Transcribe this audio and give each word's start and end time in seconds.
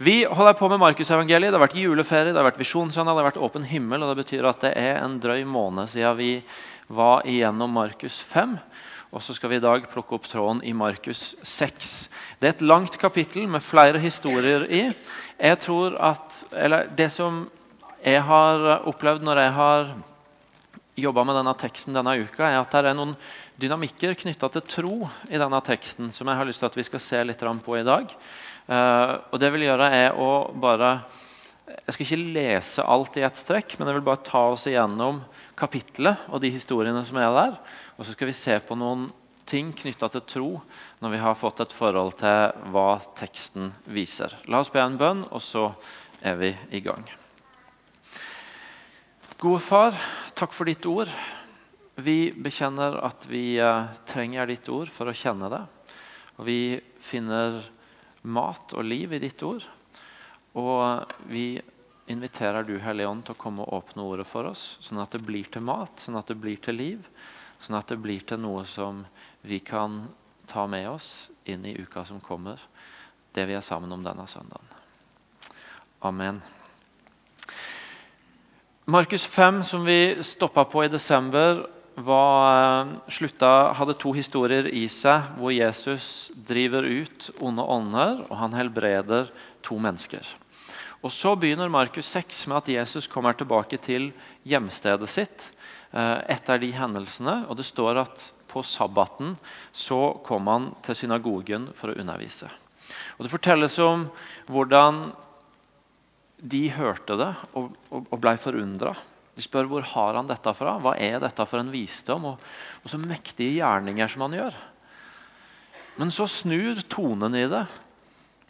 Vi 0.00 0.24
holder 0.24 0.52
på 0.52 0.68
med 0.70 0.78
Markusevangeliet. 0.78 1.50
Det 1.50 1.58
har 1.58 1.64
vært 1.64 1.74
juleferie, 1.74 2.30
det 2.30 2.38
har 2.38 2.46
vært 2.46 2.60
visjonssøndag, 2.60 3.16
det 3.16 3.18
har 3.18 3.26
vært 3.32 3.40
åpen 3.42 3.64
himmel. 3.66 4.04
og 4.06 4.12
Det 4.12 4.20
betyr 4.20 4.46
at 4.46 4.60
det 4.62 4.70
er 4.78 5.00
en 5.00 5.16
drøy 5.18 5.42
måned 5.42 5.90
siden 5.90 6.14
vi 6.14 6.28
var 6.86 7.26
igjennom 7.26 7.74
Markus 7.74 8.20
5. 8.22 8.52
Og 9.10 9.24
så 9.26 9.34
skal 9.34 9.50
vi 9.50 9.58
i 9.58 9.64
dag 9.64 9.88
plukke 9.90 10.14
opp 10.14 10.28
tråden 10.30 10.62
i 10.62 10.70
Markus 10.70 11.32
6. 11.42 11.96
Det 12.38 12.46
er 12.46 12.54
et 12.54 12.62
langt 12.62 12.94
kapittel 12.94 13.50
med 13.50 13.64
flere 13.66 13.98
historier 13.98 14.68
i. 14.70 14.84
Jeg 15.34 15.58
tror 15.66 15.98
at, 15.98 16.44
eller 16.54 16.86
Det 16.94 17.10
som 17.10 17.48
jeg 17.98 18.22
har 18.22 18.86
opplevd 18.86 19.26
når 19.26 19.42
jeg 19.42 19.52
har 19.58 19.94
jobba 20.94 21.24
med 21.26 21.40
denne 21.40 21.58
teksten 21.58 21.98
denne 21.98 22.20
uka, 22.22 22.46
er 22.46 22.60
at 22.60 22.70
det 22.70 22.86
er 22.86 22.94
noen 22.94 23.16
dynamikker 23.58 24.14
knytta 24.14 24.46
til 24.54 24.62
tro 24.62 24.96
i 25.26 25.42
denne 25.42 25.58
teksten 25.66 26.14
som 26.14 26.30
jeg 26.30 26.38
har 26.38 26.46
lyst 26.46 26.62
til 26.62 26.70
at 26.70 26.78
vi 26.78 26.86
skal 26.86 27.02
se 27.02 27.24
litt 27.26 27.42
på 27.66 27.80
i 27.80 27.86
dag. 27.86 28.14
Uh, 28.68 29.16
og 29.32 29.40
det 29.40 29.48
vil 29.54 29.64
gjøre 29.64 29.86
er 29.96 30.18
å 30.20 30.50
bare 30.60 30.98
Jeg 31.88 31.94
skal 31.94 32.04
ikke 32.04 32.34
lese 32.36 32.84
alt 32.84 33.16
i 33.16 33.24
ett 33.24 33.40
strekk, 33.40 33.76
men 33.78 33.88
jeg 33.88 33.96
vil 33.96 34.04
bare 34.04 34.24
ta 34.24 34.42
oss 34.52 34.66
igjennom 34.68 35.22
kapittelet 35.58 36.28
og 36.28 36.40
de 36.44 36.50
historiene 36.52 37.00
som 37.04 37.16
er 37.20 37.32
der. 37.32 37.56
Og 37.96 38.04
så 38.04 38.14
skal 38.14 38.30
vi 38.30 38.36
se 38.36 38.56
på 38.64 38.76
noen 38.78 39.08
ting 39.48 39.70
knytta 39.76 40.10
til 40.12 40.24
tro 40.28 40.50
når 41.00 41.14
vi 41.14 41.20
har 41.22 41.38
fått 41.38 41.62
et 41.64 41.72
forhold 41.72 42.18
til 42.20 42.68
hva 42.72 42.98
teksten 43.16 43.72
viser. 43.88 44.36
La 44.48 44.60
oss 44.60 44.72
be 44.72 44.82
en 44.82 44.98
bønn, 45.00 45.24
og 45.32 45.44
så 45.44 45.70
er 46.20 46.36
vi 46.40 46.52
i 46.76 46.82
gang. 46.84 47.04
Gode 49.38 49.62
far, 49.62 49.96
takk 50.36 50.56
for 50.56 50.68
ditt 50.68 50.84
ord. 50.90 51.10
Vi 51.98 52.30
bekjenner 52.34 53.00
at 53.06 53.24
vi 53.30 53.58
uh, 53.62 53.88
trenger 54.08 54.50
ditt 54.50 54.68
ord 54.72 54.90
for 54.92 55.10
å 55.10 55.16
kjenne 55.16 55.50
det. 55.52 55.64
Og 56.38 56.46
vi 56.46 56.60
finner 57.02 57.60
mat 58.22 58.74
og 58.74 58.86
liv 58.86 59.12
i 59.14 59.20
ditt 59.22 59.42
ord. 59.46 59.64
Og 60.58 61.12
vi 61.30 61.60
inviterer 62.08 62.64
du, 62.64 62.78
Hellige 62.80 63.08
Ånd, 63.08 63.26
til 63.26 63.36
å 63.36 63.40
komme 63.40 63.64
og 63.64 63.82
åpne 63.82 64.06
ordet 64.06 64.26
for 64.28 64.48
oss, 64.48 64.78
sånn 64.84 65.02
at 65.02 65.12
det 65.14 65.22
blir 65.26 65.50
til 65.52 65.64
mat, 65.66 66.00
sånn 66.00 66.16
at 66.18 66.30
det 66.30 66.38
blir 66.40 66.56
til 66.64 66.78
liv, 66.78 67.08
sånn 67.60 67.78
at 67.78 67.90
det 67.92 67.98
blir 68.00 68.24
til 68.26 68.40
noe 68.40 68.64
som 68.68 69.04
vi 69.44 69.60
kan 69.60 70.06
ta 70.48 70.64
med 70.70 70.88
oss 70.88 71.28
inn 71.44 71.66
i 71.68 71.76
uka 71.76 72.04
som 72.08 72.22
kommer, 72.24 72.60
det 73.36 73.44
vi 73.46 73.56
er 73.58 73.64
sammen 73.64 73.92
om 73.92 74.04
denne 74.04 74.24
søndagen. 74.26 74.76
Amen. 76.00 76.40
Markus 78.88 79.26
5, 79.28 79.64
som 79.68 79.84
vi 79.84 80.16
stoppa 80.24 80.64
på 80.64 80.86
i 80.86 80.88
desember, 80.88 81.66
var, 82.04 82.82
eh, 82.82 82.98
slutta, 83.08 83.72
hadde 83.74 83.94
to 83.98 84.12
historier 84.12 84.68
i 84.70 84.86
seg 84.88 85.34
hvor 85.38 85.52
Jesus 85.54 86.30
driver 86.34 86.86
ut 86.86 87.30
onde 87.40 87.62
ånder, 87.62 88.22
og 88.30 88.36
han 88.38 88.54
helbreder 88.54 89.30
to 89.62 89.78
mennesker. 89.78 90.22
Og 91.02 91.12
Så 91.12 91.36
begynner 91.38 91.70
Markus 91.70 92.06
6 92.06 92.46
med 92.46 92.56
at 92.56 92.68
Jesus 92.68 93.06
kommer 93.06 93.32
tilbake 93.32 93.78
til 93.78 94.12
hjemstedet 94.44 95.08
sitt 95.08 95.50
eh, 95.92 96.18
etter 96.28 96.58
de 96.58 96.72
hendelsene. 96.74 97.46
og 97.48 97.56
Det 97.56 97.66
står 97.66 98.02
at 98.02 98.32
på 98.48 98.62
sabbaten 98.62 99.36
så 99.72 100.18
kom 100.24 100.46
han 100.46 100.74
til 100.82 100.94
synagogen 100.94 101.68
for 101.74 101.92
å 101.92 101.98
undervise. 102.00 102.50
Og 103.18 103.24
Det 103.24 103.30
fortelles 103.30 103.78
om 103.78 104.08
hvordan 104.48 105.12
de 106.38 106.68
hørte 106.70 107.16
det 107.18 107.32
og, 107.52 107.72
og, 107.90 108.06
og 108.10 108.20
blei 108.22 108.36
forundra. 108.38 108.94
De 109.38 109.44
spør 109.44 109.68
hvor 109.70 109.84
har 109.86 110.16
han 110.18 110.26
dette 110.26 110.50
fra. 110.58 110.72
Hva 110.82 110.96
er 110.98 111.20
dette 111.22 111.44
for 111.46 111.62
en 111.62 111.70
visdom? 111.70 112.24
Og, 112.32 112.40
og 112.82 112.90
så 112.90 112.98
mektige 112.98 113.60
gjerninger 113.60 114.10
som 114.10 114.24
han 114.26 114.34
gjør. 114.34 114.56
Men 116.00 116.10
så 116.14 116.26
snur 116.26 116.80
tonen 116.90 117.36
i 117.38 117.44
det. 117.50 117.62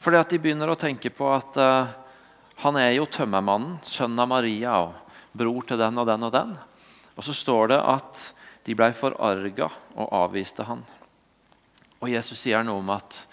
Fordi 0.00 0.20
at 0.20 0.33
de 0.33 0.41
begynner 0.41 0.72
å 0.72 0.78
tenke 0.81 1.12
på 1.12 1.28
at 1.34 1.59
uh, 1.61 1.92
han 2.64 2.81
er 2.81 2.94
jo 2.97 3.05
tømmermannen, 3.11 3.77
sønn 3.84 4.16
av 4.16 4.31
Maria 4.33 4.78
og 4.86 4.97
bror 5.36 5.69
til 5.69 5.81
den 5.81 6.00
og 6.00 6.09
den 6.09 6.25
og 6.25 6.33
den. 6.33 6.56
Og 7.19 7.28
så 7.28 7.36
står 7.36 7.75
det 7.75 7.83
at 7.84 8.25
de 8.64 8.77
ble 8.78 8.89
forarga 8.97 9.69
og 9.93 10.19
avviste 10.25 10.65
han. 10.70 10.87
Og 12.00 12.09
Jesus 12.15 12.47
sier 12.47 12.65
noe 12.65 12.81
om 12.81 12.97
at 12.97 13.26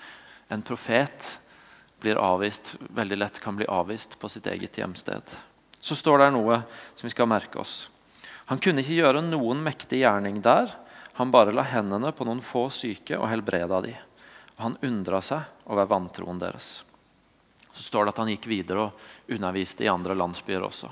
en 0.51 0.63
profet 0.65 1.37
blir 2.03 2.19
avvist, 2.19 2.75
veldig 2.91 3.23
lett 3.23 3.39
kan 3.39 3.55
bli 3.55 3.67
avvist 3.71 4.19
på 4.19 4.27
sitt 4.31 4.51
eget 4.51 4.75
hjemsted 4.81 5.37
så 5.85 5.95
står 5.97 6.23
det 6.23 6.31
noe 6.33 6.63
som 6.95 7.05
vi 7.05 7.13
skal 7.13 7.29
merke 7.29 7.61
oss. 7.61 7.91
Han 8.49 8.61
kunne 8.61 8.81
ikke 8.81 8.97
gjøre 8.97 9.21
noen 9.25 9.61
mektig 9.65 10.01
gjerning 10.01 10.39
der. 10.45 10.71
Han 11.19 11.31
bare 11.33 11.53
la 11.53 11.65
hendene 11.69 12.09
på 12.13 12.25
noen 12.25 12.41
få 12.41 12.67
syke 12.73 13.19
og 13.19 13.29
helbreda 13.29 13.83
de. 13.85 13.93
Og 14.57 14.63
han 14.63 14.77
undra 14.85 15.21
seg 15.25 15.69
over 15.69 15.89
vantroen 15.89 16.41
deres. 16.41 16.79
Så 17.75 17.85
står 17.85 18.05
det 18.05 18.15
at 18.15 18.21
han 18.23 18.31
gikk 18.33 18.47
videre 18.49 18.87
og 18.87 19.35
underviste 19.35 19.85
i 19.85 19.91
andre 19.91 20.15
landsbyer 20.17 20.65
også. 20.65 20.89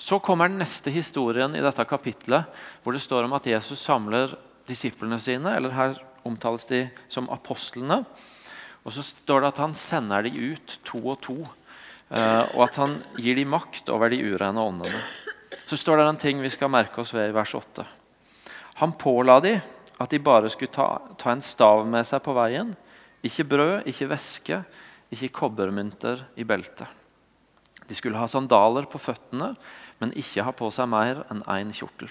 Så 0.00 0.18
kommer 0.24 0.48
den 0.48 0.60
neste 0.60 0.92
historien 0.92 1.56
i 1.56 1.62
dette 1.64 1.84
kapitlet, 1.88 2.48
hvor 2.82 2.96
det 2.96 3.02
står 3.04 3.28
om 3.28 3.36
at 3.36 3.48
Jesus 3.48 3.80
samler 3.80 4.34
disiplene 4.68 5.18
sine. 5.20 5.54
eller 5.56 5.76
Her 5.76 5.96
omtales 6.24 6.68
de 6.68 6.86
som 7.08 7.28
apostlene. 7.32 8.02
Og 8.84 8.92
så 8.96 9.04
står 9.04 9.40
det 9.40 9.52
at 9.54 9.62
han 9.64 9.76
sender 9.76 10.24
de 10.24 10.52
ut 10.52 10.76
to 10.88 11.00
og 11.04 11.20
to 11.24 11.38
og 12.10 12.62
at 12.64 12.78
han 12.80 12.96
gir 13.22 13.38
dem 13.38 13.52
makt 13.54 13.90
over 13.94 14.10
de 14.10 14.18
urene 14.18 14.62
åndene. 14.62 15.02
Så 15.70 15.78
står 15.78 16.00
det 16.00 16.06
en 16.08 16.18
ting 16.18 16.40
vi 16.42 16.50
skal 16.50 16.72
merke 16.72 17.02
oss 17.02 17.12
ved 17.14 17.30
i 17.30 17.34
vers 17.34 17.52
8. 17.54 17.84
Han 18.82 18.96
påla 18.98 19.38
dem 19.44 19.60
at 20.00 20.10
de 20.10 20.18
bare 20.18 20.50
skulle 20.50 20.72
ta, 20.72 20.96
ta, 21.20 21.30
en 21.30 21.44
stav 21.44 21.84
med 21.86 22.06
seg 22.08 22.22
på 22.24 22.34
veien. 22.34 22.72
Ikke 23.22 23.44
brød, 23.44 23.84
ikke 23.90 24.08
væske, 24.10 24.62
ikke 25.12 25.34
kobbermynter 25.36 26.24
i 26.40 26.46
beltet. 26.48 26.88
De 27.86 27.94
skulle 27.98 28.18
ha 28.18 28.26
sandaler 28.30 28.86
på 28.88 29.00
føttene, 29.02 29.52
men 30.00 30.14
ikke 30.16 30.46
ha 30.46 30.54
på 30.56 30.70
seg 30.72 30.88
mer 30.88 31.24
enn 31.30 31.44
én 31.44 31.74
kjortel. 31.76 32.08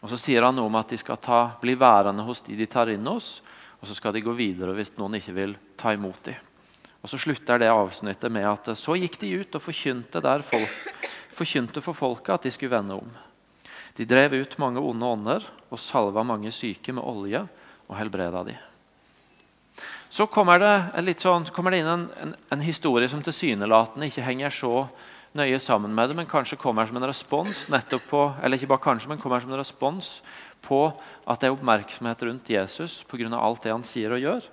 Og 0.00 0.12
Så 0.12 0.18
sier 0.20 0.44
han 0.44 0.56
noe 0.56 0.68
om 0.68 0.78
at 0.80 0.92
de 0.92 0.98
skal 1.00 1.18
ta, 1.20 1.40
bli 1.60 1.74
værende 1.78 2.24
hos 2.26 2.44
de 2.44 2.56
de 2.56 2.68
tar 2.68 2.92
inn 2.92 3.06
hos, 3.06 3.40
og 3.80 3.88
så 3.88 3.96
skal 3.96 4.12
de 4.12 4.24
gå 4.24 4.32
videre 4.36 4.74
hvis 4.76 4.92
noen 4.98 5.16
ikke 5.16 5.36
vil 5.36 5.56
ta 5.80 5.94
imot 5.96 6.22
dem. 6.28 6.49
Og 7.00 7.08
Så 7.08 7.18
slutter 7.18 7.58
det 7.58 7.72
avsnittet 7.72 8.32
med 8.32 8.44
at 8.44 8.72
så 8.76 8.96
gikk 8.98 9.16
de 9.22 9.32
ut 9.40 9.54
og 9.56 9.62
forkynte, 9.64 10.20
folk, 10.44 11.04
forkynte 11.32 11.80
for 11.80 11.96
folket 11.96 12.34
at 12.34 12.42
de 12.42 12.52
skulle 12.52 12.76
vende 12.76 12.98
om. 13.00 13.08
De 13.96 14.04
drev 14.04 14.36
ut 14.36 14.58
mange 14.60 14.80
onde 14.80 15.06
ånder 15.06 15.46
og 15.70 15.80
salva 15.80 16.22
mange 16.22 16.52
syke 16.52 16.92
med 16.92 17.04
olje 17.04 17.46
og 17.88 17.96
helbreda 17.98 18.44
de. 18.46 18.56
Så 20.10 20.26
kommer 20.26 20.58
det, 20.58 21.14
sånn, 21.22 21.46
kommer 21.54 21.72
det 21.72 21.80
inn 21.80 21.88
en, 21.90 22.06
en, 22.22 22.34
en, 22.50 22.62
historie 22.64 23.08
som 23.08 23.22
tilsynelatende 23.22 24.08
ikke 24.10 24.24
henger 24.26 24.50
så 24.50 24.72
nøye 25.38 25.60
sammen 25.62 25.92
med 25.94 26.10
det, 26.10 26.16
men 26.18 26.26
kanskje 26.26 26.58
kommer 26.58 26.88
som 26.88 26.98
en 26.98 27.06
respons 27.06 27.68
på, 28.10 28.22
eller 28.42 28.58
ikke 28.58 28.72
bare 28.72 28.82
kanskje, 28.82 29.12
men 29.12 29.20
kommer 29.22 29.40
som 29.40 29.52
en 29.52 29.60
respons 29.60 30.16
på 30.66 30.80
at 31.24 31.40
det 31.40 31.48
er 31.48 31.54
oppmerksomhet 31.54 32.24
rundt 32.26 32.50
Jesus 32.50 33.04
pga. 33.06 33.30
alt 33.38 33.62
det 33.62 33.70
han 33.72 33.86
sier 33.86 34.16
og 34.16 34.20
gjør. 34.20 34.50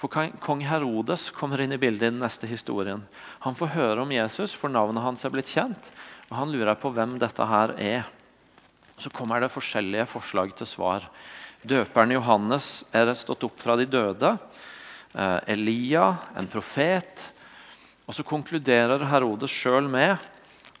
For 0.00 0.08
Kong 0.40 0.62
Herodes 0.64 1.26
kommer 1.36 1.60
inn 1.60 1.74
i 1.76 1.78
bildet 1.78 2.06
i 2.06 2.08
den 2.08 2.22
neste 2.22 2.48
historien. 2.48 3.02
Han 3.44 3.56
får 3.56 3.74
høre 3.74 4.00
om 4.00 4.12
Jesus, 4.14 4.54
for 4.56 4.72
navnet 4.72 5.04
hans 5.04 5.26
er 5.28 5.32
blitt 5.34 5.50
kjent. 5.52 5.90
og 6.30 6.38
Han 6.38 6.52
lurer 6.54 6.78
på 6.80 6.88
hvem 6.96 7.18
dette 7.20 7.44
her 7.44 7.74
er. 7.76 8.06
Så 8.96 9.12
kommer 9.12 9.44
det 9.44 9.52
forskjellige 9.52 10.06
forslag 10.08 10.54
til 10.56 10.68
svar. 10.70 11.04
Døperen 11.60 12.14
Johannes 12.14 12.80
er 12.96 13.12
stått 13.12 13.44
opp 13.44 13.60
fra 13.60 13.76
de 13.76 13.84
døde. 13.84 14.30
Eh, 15.12 15.38
Elia, 15.52 16.14
en 16.32 16.48
profet. 16.48 17.26
Og 18.08 18.16
Så 18.16 18.24
konkluderer 18.24 19.04
Herodes 19.04 19.52
sjøl 19.52 19.84
med 19.84 20.16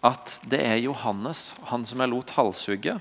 at 0.00 0.38
det 0.48 0.62
er 0.64 0.80
Johannes, 0.80 1.52
han 1.68 1.84
som 1.84 2.00
er 2.00 2.08
lot 2.08 2.32
halshugge, 2.38 2.96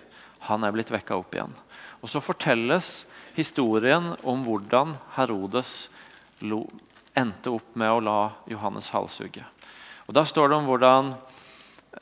han 0.51 0.63
er 0.68 0.75
blitt 0.75 0.91
vekka 0.91 1.16
opp 1.16 1.31
igjen. 1.31 1.56
Og 2.03 2.12
Så 2.12 2.19
fortelles 2.19 3.06
historien 3.40 4.18
om 4.28 4.44
hvordan 4.44 4.97
Herodes 5.16 5.88
endte 7.17 7.51
opp 7.51 7.75
med 7.79 7.91
å 7.91 8.01
la 8.03 8.19
Johannes 8.50 8.89
halshugge. 8.94 9.44
Og 10.07 10.15
Da 10.15 10.25
står 10.25 10.50
det 10.50 10.57
om 10.57 10.68
hvordan 10.69 11.13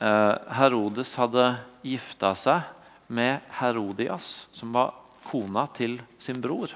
eh, 0.00 0.34
Herodes 0.58 1.14
hadde 1.20 1.50
gifta 1.84 2.34
seg 2.38 2.64
med 3.08 3.44
Herodias, 3.58 4.48
som 4.52 4.72
var 4.72 4.94
kona 5.28 5.66
til 5.76 5.98
sin 6.20 6.40
bror. 6.40 6.72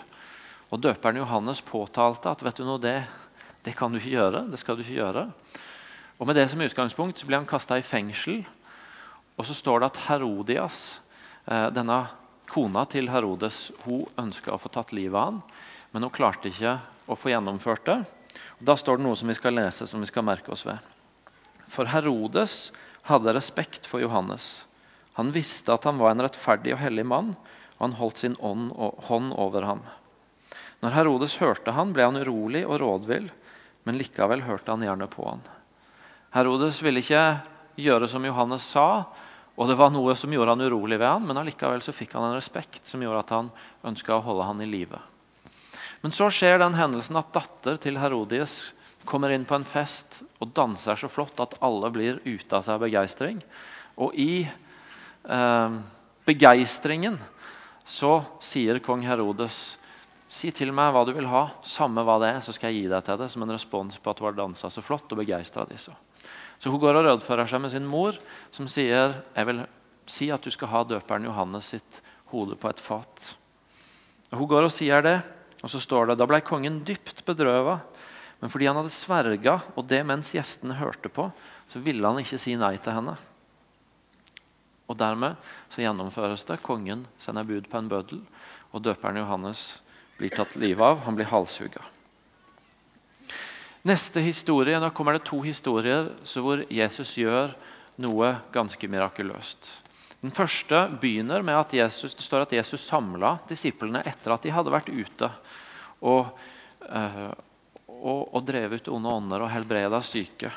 Og 0.72 0.80
Døperen 0.80 1.20
Johannes 1.20 1.60
påtalte 1.64 2.30
at 2.32 2.42
vet 2.44 2.60
du 2.60 2.64
noe, 2.64 2.80
det, 2.80 3.02
det 3.64 3.76
kan 3.76 3.92
du 3.92 4.00
ikke 4.00 4.16
gjøre. 4.16 4.46
det 4.48 4.60
skal 4.60 4.76
du 4.76 4.84
ikke 4.84 5.00
gjøre. 5.00 5.26
Og 6.18 6.26
Med 6.26 6.36
det 6.36 6.48
som 6.50 6.60
utgangspunkt 6.60 7.18
så 7.18 7.26
ble 7.28 7.40
han 7.40 7.48
kasta 7.48 7.78
i 7.80 7.84
fengsel. 7.84 8.42
Og 9.36 9.48
så 9.48 9.56
står 9.56 9.80
det 9.80 9.92
at 9.92 10.02
Herodias, 10.08 11.00
eh, 11.46 11.68
denne 11.74 12.04
kona 12.52 12.84
til 12.84 13.08
Herodes, 13.08 13.70
hun 13.86 14.04
ønska 14.20 14.52
å 14.52 14.60
få 14.60 14.68
tatt 14.72 14.92
livet 14.92 15.16
av 15.16 15.30
han, 15.30 15.40
men 15.92 16.06
hun 16.06 16.12
klarte 16.14 16.50
ikke 16.50 16.78
å 17.06 17.16
få 17.18 17.32
gjennomført 17.32 17.86
det. 17.88 18.00
Og 18.58 18.66
da 18.68 18.76
står 18.80 18.98
det 18.98 19.06
noe 19.06 19.18
som 19.18 19.30
vi 19.30 19.36
skal 19.36 19.56
lese, 19.56 19.86
som 19.88 20.00
vi 20.02 20.08
skal 20.08 20.24
merke 20.26 20.52
oss 20.54 20.64
ved. 20.66 20.80
For 21.68 21.88
Herodes 21.92 22.72
hadde 23.08 23.34
respekt 23.36 23.88
for 23.88 24.02
Johannes. 24.02 24.64
Han 25.18 25.32
visste 25.34 25.74
at 25.74 25.84
han 25.84 25.98
var 26.00 26.14
en 26.14 26.24
rettferdig 26.24 26.74
og 26.76 26.80
hellig 26.80 27.04
mann, 27.08 27.34
og 27.76 27.82
han 27.84 27.98
holdt 27.98 28.22
sin 28.22 28.36
hånd 28.40 29.34
over 29.36 29.68
ham. 29.68 29.82
Når 30.82 30.96
Herodes 30.96 31.36
hørte 31.38 31.74
han, 31.76 31.92
ble 31.94 32.06
han 32.08 32.18
urolig 32.18 32.64
og 32.66 32.80
rådvill, 32.82 33.28
men 33.84 33.98
likevel 33.98 34.44
hørte 34.46 34.72
han 34.72 34.84
gjerne 34.86 35.08
på 35.10 35.26
han. 35.26 35.44
Herodes 36.32 36.80
ville 36.82 37.02
ikke 37.02 37.42
gjøre 37.76 38.08
som 38.08 38.24
Johannes 38.24 38.64
sa, 38.64 39.04
og 39.52 39.68
det 39.68 39.76
var 39.76 39.92
noe 39.92 40.14
som 40.16 40.32
gjorde 40.32 40.54
han 40.54 40.64
urolig 40.64 40.96
ved 40.96 41.10
han, 41.10 41.26
men 41.28 41.38
allikevel 41.38 41.82
så 41.84 41.94
fikk 41.94 42.16
han 42.16 42.30
en 42.30 42.38
respekt 42.38 42.88
som 42.88 43.02
gjorde 43.04 43.24
at 43.26 43.34
han 43.36 43.50
ønska 43.92 44.16
å 44.16 44.24
holde 44.24 44.46
han 44.48 44.62
i 44.64 44.70
live. 44.70 45.00
Men 46.02 46.14
så 46.14 46.28
skjer 46.34 46.58
den 46.58 46.74
hendelsen 46.74 47.18
at 47.20 47.32
datter 47.34 47.78
til 47.80 47.98
Herodias 48.02 48.72
kommer 49.06 49.32
inn 49.34 49.46
på 49.46 49.56
en 49.58 49.66
fest 49.66 50.20
og 50.42 50.50
danser 50.54 50.98
så 50.98 51.10
flott 51.10 51.38
at 51.42 51.54
alle 51.62 51.90
blir 51.94 52.20
ute 52.24 52.56
av 52.56 52.64
seg 52.66 52.76
av 52.76 52.82
begeistring. 52.84 53.38
Og 54.02 54.14
i 54.18 54.44
eh, 54.46 55.78
begeistringen 56.26 57.18
så 57.86 58.20
sier 58.42 58.82
kong 58.82 59.06
Herodes 59.06 59.78
Si 60.32 60.48
til 60.56 60.70
meg 60.72 60.94
hva 60.94 61.02
du 61.04 61.10
vil 61.12 61.26
ha, 61.28 61.42
samme 61.60 62.00
hva 62.08 62.14
det 62.22 62.30
er, 62.32 62.38
så 62.40 62.54
skal 62.56 62.70
jeg 62.70 62.86
gi 62.86 62.88
deg 62.88 63.04
til 63.04 63.18
det. 63.20 63.26
Som 63.28 63.42
en 63.44 63.52
respons 63.52 63.98
på 64.00 64.08
at 64.08 64.16
du 64.16 64.24
har 64.24 64.32
dansa 64.32 64.70
så 64.72 64.80
flott 64.80 65.12
og 65.12 65.18
begeistra 65.20 65.66
de 65.68 65.76
så. 65.76 65.92
Så 66.56 66.72
hun 66.72 66.80
går 66.80 66.96
og 66.96 67.04
rådfører 67.04 67.50
seg 67.50 67.60
med 67.60 67.74
sin 67.74 67.84
mor, 67.84 68.16
som 68.48 68.64
sier 68.70 69.18
jeg 69.34 69.48
vil 69.50 69.60
si 70.08 70.30
at 70.32 70.40
du 70.40 70.48
skal 70.54 70.72
ha 70.72 70.80
døperen 70.88 71.28
Johannes 71.28 71.68
sitt 71.74 72.00
hode 72.32 72.56
på 72.56 72.70
et 72.70 72.80
fat. 72.80 73.26
Hun 74.32 74.48
går 74.48 74.70
og 74.70 74.72
sier 74.72 75.04
det, 75.04 75.18
og 75.62 75.70
så 75.70 75.80
står 75.80 76.10
det 76.10 76.18
da 76.18 76.26
ble 76.28 76.42
kongen 76.44 76.80
dypt 76.86 77.22
bedrøva. 77.26 77.78
Men 78.42 78.50
fordi 78.50 78.66
han 78.66 78.78
hadde 78.80 78.90
sverga, 78.90 79.60
og 79.78 79.86
det 79.86 80.00
mens 80.06 80.32
gjestene 80.34 80.74
hørte 80.80 81.10
på, 81.12 81.28
så 81.70 81.82
ville 81.82 82.02
han 82.02 82.18
ikke 82.20 82.40
si 82.42 82.56
nei 82.58 82.74
til 82.82 82.96
henne. 82.96 83.14
Og 84.90 84.98
Dermed 84.98 85.38
så 85.70 85.84
gjennomføres 85.84 86.42
det. 86.48 86.58
Kongen 86.66 87.06
sender 87.22 87.46
bud 87.46 87.70
på 87.70 87.78
en 87.78 87.88
bøddel, 87.88 88.20
og 88.74 88.82
døperen 88.84 89.22
Johannes 89.22 89.78
blir 90.18 90.34
tatt 90.34 90.56
livet 90.58 90.82
av. 90.82 91.04
Han 91.06 91.16
blir 91.16 91.30
halshugga. 91.30 91.86
Neste 93.86 94.20
historie, 94.22 94.78
Da 94.78 94.90
kommer 94.90 95.12
det 95.12 95.24
to 95.24 95.40
historier 95.40 96.12
hvor 96.22 96.66
Jesus 96.70 97.16
gjør 97.18 97.54
noe 97.98 98.36
ganske 98.52 98.88
mirakuløst. 98.88 99.81
Den 100.22 100.30
første 100.30 100.84
begynner 101.02 101.42
med 101.42 101.58
at 101.58 101.72
Jesus, 101.74 102.14
det 102.14 102.22
står 102.22 102.44
at 102.44 102.52
Jesus 102.54 102.84
samla 102.86 103.34
disiplene 103.48 104.04
etter 104.06 104.30
at 104.30 104.44
de 104.44 104.52
hadde 104.54 104.70
vært 104.70 104.92
ute 104.92 105.28
og, 105.98 106.28
øh, 106.86 107.32
og, 107.90 108.20
og 108.30 108.44
drevet 108.46 108.90
onde 108.92 109.10
ånder 109.10 109.42
og 109.42 109.50
helbreda 109.50 109.98
syke. 110.06 110.52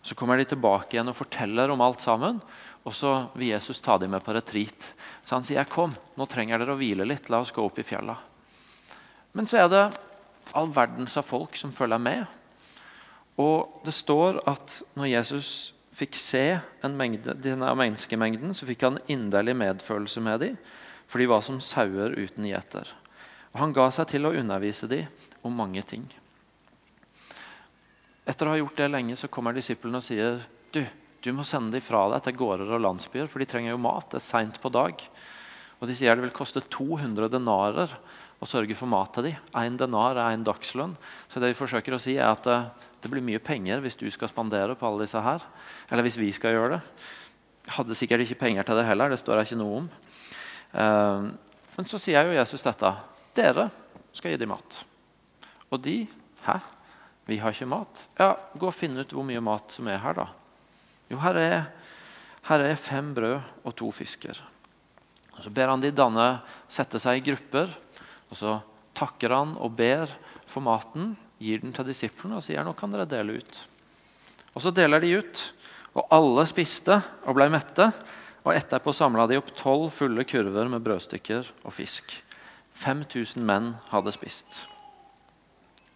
Så 0.00 0.16
kommer 0.16 0.40
de 0.40 0.46
tilbake 0.48 0.96
igjen 0.96 1.12
og 1.12 1.18
forteller 1.18 1.68
om 1.68 1.82
alt 1.84 2.00
sammen. 2.00 2.40
Og 2.88 2.94
så 2.96 3.12
vil 3.34 3.50
Jesus 3.52 3.82
ta 3.84 3.98
dem 4.00 4.14
med 4.14 4.24
på 4.24 4.32
retreat. 4.32 4.94
Så 5.20 5.36
han 5.36 5.44
sier 5.44 5.68
kom, 5.68 5.92
nå 6.16 6.24
trenger 6.24 6.62
dere 6.62 6.72
å 6.72 6.80
hvile 6.80 7.04
litt. 7.04 7.28
La 7.28 7.42
oss 7.44 7.52
gå 7.52 7.60
opp 7.60 7.76
i 7.80 7.84
fjella. 7.84 8.16
Men 9.36 9.44
så 9.46 9.60
er 9.60 9.68
det 9.68 9.82
all 10.56 10.72
verdens 10.72 11.18
av 11.20 11.28
folk 11.28 11.60
som 11.60 11.74
følger 11.76 12.00
med. 12.00 12.24
Og 13.40 13.84
det 13.84 13.92
står 13.94 14.40
at 14.48 14.80
når 14.96 15.12
Jesus 15.12 15.50
fikk 16.00 16.16
se 16.20 16.44
mengde, 16.88 17.34
denne 17.36 17.68
menneskemengden, 17.76 18.54
så 18.56 18.68
fikk 18.68 18.86
han 18.86 19.00
inderlig 19.10 19.56
medfølelse 19.60 20.22
med 20.24 20.40
dem, 20.44 20.56
for 21.10 21.20
de 21.20 21.28
var 21.30 21.44
som 21.44 21.60
sauer 21.62 22.16
uten 22.16 22.46
gjeter. 22.48 22.88
Og 23.52 23.60
Han 23.60 23.74
ga 23.74 23.88
seg 23.92 24.08
til 24.12 24.26
å 24.26 24.34
undervise 24.36 24.88
dem 24.90 25.10
om 25.42 25.56
mange 25.56 25.82
ting. 25.82 26.06
Etter 28.28 28.46
å 28.46 28.54
ha 28.54 28.60
gjort 28.60 28.78
det 28.78 28.90
lenge 28.92 29.16
så 29.18 29.30
kommer 29.32 29.56
disiplene 29.56 29.98
og 29.98 30.06
sier 30.06 30.38
du, 30.70 30.84
du 31.20 31.32
må 31.34 31.44
sende 31.44 31.74
dem 31.74 31.84
fra 31.84 32.04
deg 32.12 32.22
til 32.24 32.36
gårder 32.38 32.76
og 32.76 32.84
landsbyer, 32.84 33.26
for 33.28 33.42
de 33.42 33.48
trenger 33.50 33.74
jo 33.74 33.82
mat. 33.82 34.06
Det 34.12 34.20
er 34.20 34.28
seint 34.28 34.60
på 34.62 34.70
dag. 34.72 35.02
Og 35.80 35.88
De 35.88 35.96
sier 35.96 36.12
det 36.16 36.24
vil 36.26 36.34
koste 36.36 36.60
200 36.60 37.30
denarer 37.32 37.92
å 38.40 38.48
sørge 38.48 38.76
for 38.76 38.88
mat 38.88 39.12
til 39.14 39.30
dem. 39.30 39.38
Én 39.56 39.78
denar 39.80 40.16
er 40.16 40.34
en 40.34 40.44
dagslønn. 40.44 40.92
Så 41.28 41.40
det 41.40 41.52
vi 41.52 41.58
forsøker 41.58 41.96
å 41.96 42.00
si 42.00 42.16
er 42.16 42.28
at 42.28 42.44
det, 42.44 42.58
eh, 43.04 43.08
blir 43.08 43.24
mye 43.24 43.40
penger 43.40 43.80
hvis 43.80 43.96
du 43.96 44.10
skal 44.10 44.28
spandere 44.28 44.76
på 44.76 44.86
alle 44.86 45.04
disse 45.04 45.20
her. 45.20 45.40
Eller 45.90 46.02
hvis 46.02 46.18
vi 46.20 46.32
skal 46.32 46.52
gjøre 46.52 46.76
det. 46.76 46.80
Hadde 47.68 47.96
sikkert 47.96 48.20
ikke 48.24 48.40
penger 48.40 48.64
til 48.64 48.76
det 48.76 48.86
heller. 48.86 49.08
Det 49.08 49.18
står 49.18 49.36
det 49.36 49.46
ikke 49.48 49.60
noe 49.60 49.78
om. 49.78 49.90
Uh, 50.70 51.32
men 51.76 51.88
så 51.88 51.98
sier 51.98 52.24
jo 52.24 52.36
Jesus 52.36 52.62
dette. 52.62 52.92
Dere 53.34 53.70
skal 54.12 54.32
gi 54.32 54.36
dem 54.36 54.52
mat. 54.52 54.84
Og 55.70 55.80
de 55.80 56.08
Hæ? 56.40 56.56
Vi 57.28 57.36
har 57.36 57.52
ikke 57.52 57.68
mat? 57.68 58.08
Ja, 58.18 58.34
Gå 58.56 58.70
og 58.70 58.74
finn 58.74 58.96
ut 58.96 59.12
hvor 59.12 59.24
mye 59.26 59.42
mat 59.44 59.74
som 59.74 59.88
er 59.92 60.00
her, 60.00 60.16
da. 60.16 60.26
Jo, 61.10 61.18
her 61.20 61.36
er, 61.36 61.58
her 62.48 62.64
er 62.64 62.80
fem 62.80 63.12
brød 63.14 63.40
og 63.62 63.76
to 63.76 63.90
fisker. 63.92 64.40
Og 65.40 65.46
Så 65.46 65.50
ber 65.56 65.70
han 65.72 65.80
de 65.80 65.88
danne 65.88 66.42
sette 66.68 67.00
seg 67.00 67.16
i 67.16 67.24
grupper. 67.30 67.72
Og 68.28 68.36
Så 68.36 68.58
takker 68.92 69.32
han 69.32 69.54
og 69.56 69.72
ber 69.72 70.10
for 70.44 70.60
maten, 70.60 71.14
gir 71.40 71.62
den 71.62 71.72
til 71.72 71.86
disiplene 71.88 72.36
og 72.36 72.44
sier 72.44 72.66
nå 72.66 72.74
kan 72.76 72.92
dere 72.92 73.08
dele 73.08 73.38
ut. 73.40 73.60
Og 74.52 74.60
Så 74.60 74.74
deler 74.76 75.00
de 75.00 75.14
ut, 75.16 75.44
og 75.96 76.12
alle 76.12 76.44
spiste 76.44 77.00
og 77.24 77.38
ble 77.38 77.48
mette. 77.48 77.88
Og 78.44 78.52
Etterpå 78.52 78.92
samla 78.92 79.24
de 79.30 79.38
opp 79.40 79.48
tolv 79.56 79.88
fulle 79.96 80.26
kurver 80.28 80.68
med 80.68 80.84
brødstykker 80.84 81.48
og 81.64 81.72
fisk. 81.72 82.12
5000 82.76 83.40
menn 83.40 83.74
hadde 83.88 84.12
spist. 84.12 84.66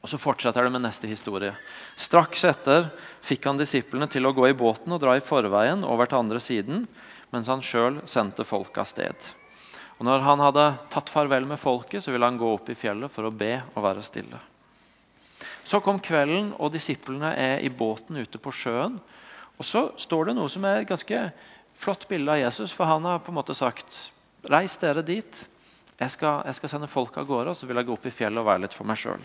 Og 0.00 0.08
Så 0.08 0.16
fortsetter 0.20 0.64
det 0.64 0.72
med 0.72 0.86
neste 0.88 1.08
historie. 1.08 1.52
Straks 1.96 2.48
etter 2.48 2.88
fikk 3.20 3.44
han 3.44 3.60
disiplene 3.60 4.08
til 4.08 4.24
å 4.24 4.32
gå 4.36 4.48
i 4.48 4.56
båten 4.56 4.92
og 4.92 5.04
dra 5.04 5.16
i 5.16 5.24
forveien 5.24 5.84
over 5.84 6.08
til 6.08 6.24
andre 6.24 6.40
siden, 6.40 6.86
mens 7.34 7.50
han 7.50 7.62
sjøl 7.64 7.98
sendte 8.08 8.46
folk 8.46 8.76
av 8.78 8.86
sted. 8.86 9.30
Og 9.98 10.06
når 10.06 10.24
han 10.26 10.42
hadde 10.42 10.64
tatt 10.90 11.10
farvel 11.10 11.46
med 11.50 11.60
folket, 11.60 12.02
så 12.02 12.14
ville 12.14 12.26
han 12.26 12.38
gå 12.38 12.48
opp 12.54 12.70
i 12.70 12.78
fjellet 12.78 13.12
for 13.12 13.26
å 13.26 13.34
be 13.34 13.56
og 13.74 13.82
være 13.84 14.04
stille. 14.06 14.40
Så 15.64 15.80
kom 15.82 16.00
kvelden, 16.02 16.52
og 16.60 16.74
disiplene 16.74 17.32
er 17.40 17.62
i 17.64 17.70
båten 17.72 18.18
ute 18.20 18.40
på 18.42 18.52
sjøen. 18.54 18.98
Og 19.58 19.66
så 19.66 19.86
står 20.00 20.30
det 20.30 20.36
noe 20.38 20.50
som 20.52 20.66
er 20.66 20.82
et 20.82 20.90
ganske 20.90 21.20
flott 21.78 22.06
bilde 22.10 22.34
av 22.34 22.42
Jesus, 22.42 22.74
for 22.74 22.90
han 22.90 23.06
har 23.08 23.22
på 23.22 23.32
en 23.32 23.38
måte 23.38 23.56
sagt 23.56 24.10
Reis 24.50 24.76
dere 24.76 25.00
dit. 25.06 25.38
Jeg 25.96 26.12
skal, 26.12 26.42
jeg 26.44 26.58
skal 26.58 26.70
sende 26.74 26.90
folk 26.90 27.16
av 27.16 27.26
gårde, 27.28 27.54
og 27.54 27.56
så 27.56 27.68
vil 27.68 27.80
jeg 27.80 27.88
gå 27.88 27.94
opp 27.94 28.10
i 28.10 28.12
fjellet 28.12 28.42
og 28.42 28.48
være 28.50 28.66
litt 28.66 28.76
for 28.76 28.88
meg 28.88 29.00
sjøl. 29.00 29.22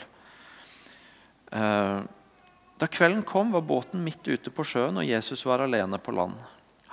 Eh, 1.51 1.97
da 2.79 2.87
kvelden 2.87 3.25
kom, 3.27 3.51
var 3.51 3.65
båten 3.67 3.99
midt 4.05 4.23
ute 4.29 4.53
på 4.53 4.63
sjøen, 4.63 5.01
og 5.01 5.07
Jesus 5.09 5.43
var 5.49 5.65
alene 5.65 5.99
på 5.99 6.13
land. 6.15 6.37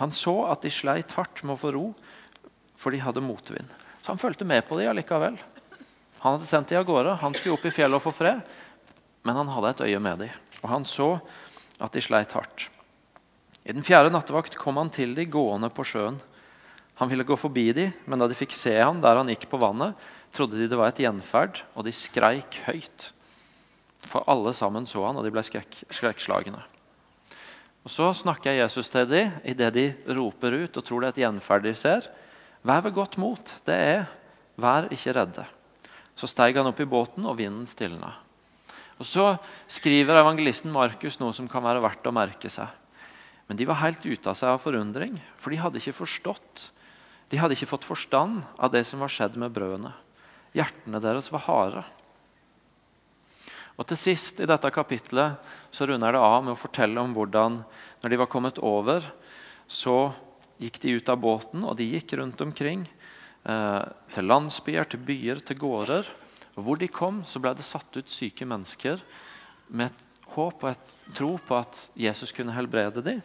Han 0.00 0.12
så 0.12 0.34
at 0.50 0.64
de 0.64 0.72
sleit 0.72 1.14
hardt 1.16 1.42
med 1.44 1.56
å 1.56 1.60
få 1.60 1.72
ro, 1.74 1.86
for 2.76 2.92
de 2.92 3.00
hadde 3.00 3.24
motvind. 3.24 3.68
Så 4.02 4.12
han 4.12 4.20
fulgte 4.20 4.46
med 4.48 4.66
på 4.68 4.76
dem 4.78 4.90
allikevel. 4.92 5.38
Han 6.20 6.36
hadde 6.36 6.48
sendt 6.48 6.70
dem 6.70 6.82
av 6.82 6.88
gårde. 6.88 7.16
Han 7.22 7.34
skulle 7.34 7.56
opp 7.56 7.64
i 7.66 7.72
fjellet 7.74 7.98
og 7.98 8.04
få 8.04 8.12
fred, 8.14 8.42
men 9.26 9.38
han 9.40 9.50
hadde 9.54 9.72
et 9.72 9.84
øye 9.88 10.02
med 10.02 10.24
dem. 10.24 10.40
Og 10.62 10.70
han 10.70 10.86
så 10.88 11.16
at 11.82 11.96
de 11.96 12.04
sleit 12.04 12.36
hardt. 12.36 12.68
I 13.66 13.74
den 13.74 13.84
fjerde 13.84 14.12
nattevakt 14.14 14.54
kom 14.60 14.78
han 14.78 14.92
til 14.94 15.16
dem 15.16 15.30
gående 15.32 15.72
på 15.74 15.84
sjøen. 15.88 16.20
Han 17.00 17.10
ville 17.10 17.26
gå 17.28 17.36
forbi 17.36 17.66
dem, 17.76 17.96
men 18.06 18.20
da 18.20 18.28
de 18.30 18.36
fikk 18.38 18.54
se 18.56 18.76
han 18.78 19.02
der 19.04 19.18
han 19.18 19.28
gikk 19.32 19.48
på 19.50 19.60
vannet, 19.60 19.96
trodde 20.36 20.60
de 20.60 20.68
det 20.68 20.78
var 20.78 20.92
et 20.92 21.02
gjenferd, 21.02 21.64
og 21.74 21.84
de 21.84 21.92
skreik 21.92 22.60
høyt. 22.68 23.10
For 24.06 24.24
alle 24.30 24.52
sammen 24.56 24.86
så 24.88 25.02
han, 25.04 25.18
og 25.18 25.26
de 25.26 25.32
ble 25.34 25.42
skrekk, 25.44 25.82
skrekkslagne. 25.92 26.62
Og 27.86 27.90
Så 27.94 28.08
snakker 28.18 28.58
Jesus 28.58 28.90
til 28.90 29.06
dem 29.06 29.34
idet 29.46 29.70
de 29.76 29.84
roper 30.10 30.56
ut 30.64 30.74
og 30.76 30.84
tror 30.84 31.04
det 31.04 31.06
er 31.06 31.14
et 31.14 31.20
gjenferd 31.22 31.62
de 31.62 31.74
ser. 31.78 32.08
Vær 32.66 32.82
ved 32.82 32.96
godt 32.96 33.14
mot. 33.16 33.44
Det 33.62 33.74
er 33.74 34.06
'vær 34.58 34.90
ikke 34.90 35.14
redde'. 35.14 35.46
Så 36.16 36.26
steg 36.26 36.56
han 36.56 36.66
opp 36.66 36.80
i 36.80 36.84
båten, 36.84 37.24
og 37.26 37.36
vinden 37.36 37.66
stilna. 37.66 38.14
Og 38.98 39.06
Så 39.06 39.38
skriver 39.68 40.18
evangelisten 40.18 40.72
Markus 40.72 41.20
noe 41.20 41.32
som 41.32 41.48
kan 41.48 41.62
være 41.62 41.82
verdt 41.82 42.06
å 42.06 42.12
merke 42.12 42.50
seg. 42.50 42.66
Men 43.46 43.56
de 43.56 43.66
var 43.66 43.82
helt 43.84 44.04
ute 44.04 44.26
av 44.26 44.34
seg 44.34 44.48
av 44.48 44.58
forundring, 44.58 45.20
for 45.38 45.50
de 45.50 45.56
hadde 45.56 45.78
ikke 45.78 46.00
forstått. 46.02 46.70
De 47.30 47.36
hadde 47.36 47.54
ikke 47.54 47.70
fått 47.70 47.84
forstand 47.84 48.42
av 48.58 48.72
det 48.72 48.84
som 48.86 48.98
var 48.98 49.08
skjedd 49.08 49.36
med 49.36 49.52
brødene. 49.52 49.92
Hjertene 50.54 51.00
deres 51.00 51.30
var 51.30 51.40
harde. 51.46 51.84
Og 53.76 53.84
Til 53.84 53.98
sist 54.00 54.40
i 54.40 54.48
dette 54.48 54.72
kapitlet 54.72 55.36
så 55.74 55.86
runder 55.88 56.16
det 56.16 56.22
av 56.22 56.44
med 56.44 56.54
å 56.54 56.60
fortelle 56.60 57.00
om 57.00 57.12
hvordan 57.16 57.60
når 58.02 58.12
de 58.12 58.18
var 58.20 58.30
kommet 58.32 58.60
over, 58.64 59.04
så 59.68 60.14
gikk 60.62 60.80
de 60.80 60.96
ut 60.96 61.10
av 61.12 61.20
båten, 61.20 61.64
og 61.66 61.76
de 61.76 61.88
gikk 61.90 62.16
rundt 62.16 62.40
omkring. 62.40 62.86
Eh, 63.46 63.82
til 64.14 64.26
landsbyer, 64.26 64.88
til 64.88 65.02
byer, 65.06 65.42
til 65.44 65.60
gårder. 65.60 66.08
Og 66.56 66.64
Hvor 66.64 66.80
de 66.80 66.88
kom, 66.88 67.22
så 67.28 67.42
ble 67.42 67.52
det 67.54 67.66
satt 67.66 67.98
ut 67.98 68.10
syke 68.10 68.48
mennesker 68.48 69.02
med 69.68 69.92
et 69.92 70.04
håp 70.32 70.64
og 70.64 70.70
et 70.70 70.94
tro 71.14 71.34
på 71.36 71.58
at 71.58 71.88
Jesus 71.94 72.32
kunne 72.32 72.56
helbrede 72.56 73.04
dem. 73.04 73.20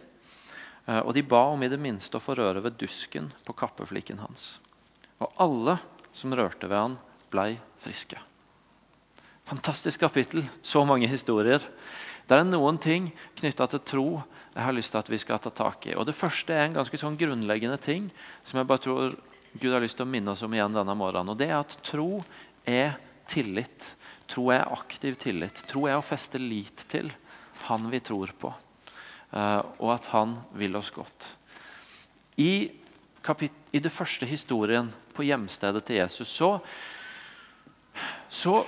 Eh, 0.85 0.99
og 0.99 1.13
de 1.15 1.23
ba 1.23 1.45
om 1.53 1.63
i 1.63 1.71
det 1.71 1.79
minste 1.79 2.19
å 2.19 2.23
få 2.23 2.35
røre 2.37 2.63
ved 2.65 2.77
dusken 2.81 3.31
på 3.47 3.55
kappefliken 3.55 4.19
hans. 4.21 4.59
Og 5.21 5.31
alle 5.39 5.79
som 6.13 6.35
rørte 6.35 6.67
ved 6.67 6.77
han, 6.77 6.99
blei 7.31 7.55
friske. 7.79 8.19
Fantastisk 9.49 9.99
kapittel. 9.99 10.45
Så 10.61 10.83
mange 10.85 11.09
historier. 11.11 11.63
Det 12.27 12.37
er 12.37 12.47
noen 12.47 12.77
ting 12.79 13.09
knytta 13.39 13.67
til 13.71 13.83
tro 13.83 14.07
jeg 14.51 14.65
har 14.65 14.75
lyst 14.75 14.91
til 14.91 14.99
at 14.99 15.09
vi 15.11 15.19
skal 15.21 15.39
ta 15.39 15.51
tak 15.55 15.87
i. 15.87 15.95
Og 15.95 16.05
Det 16.05 16.15
første 16.15 16.53
er 16.53 16.65
en 16.67 16.77
ganske 16.79 16.97
sånn 16.99 17.17
grunnleggende 17.19 17.79
ting 17.81 18.09
som 18.43 18.59
jeg 18.59 18.67
bare 18.67 18.83
tror 18.83 19.15
Gud 19.53 19.71
har 19.73 19.83
lyst 19.83 19.97
til 19.99 20.07
å 20.07 20.11
minne 20.11 20.31
oss 20.31 20.43
om 20.43 20.53
igjen 20.53 20.75
denne 20.75 20.95
morgenen. 20.95 21.31
Og 21.33 21.39
det 21.39 21.49
er 21.49 21.59
at 21.59 21.75
tro 21.83 22.21
er 22.67 22.97
tillit. 23.31 23.93
Tro 24.31 24.49
er 24.51 24.67
aktiv 24.71 25.15
tillit. 25.19 25.63
Tro 25.67 25.87
er 25.87 25.97
å 25.97 26.05
feste 26.05 26.39
lit 26.39 26.85
til 26.91 27.11
han 27.67 27.89
vi 27.91 27.99
tror 28.03 28.31
på, 28.41 28.49
eh, 29.31 29.61
og 29.79 29.91
at 29.93 30.07
han 30.15 30.33
vil 30.57 30.75
oss 30.79 30.89
godt. 30.91 31.27
I, 32.41 32.71
I 33.71 33.79
det 33.83 33.91
første 33.93 34.25
historien 34.25 34.89
på 35.13 35.27
hjemstedet 35.27 35.83
til 35.85 35.99
Jesus 35.99 36.31
så, 36.31 36.55
så 38.31 38.63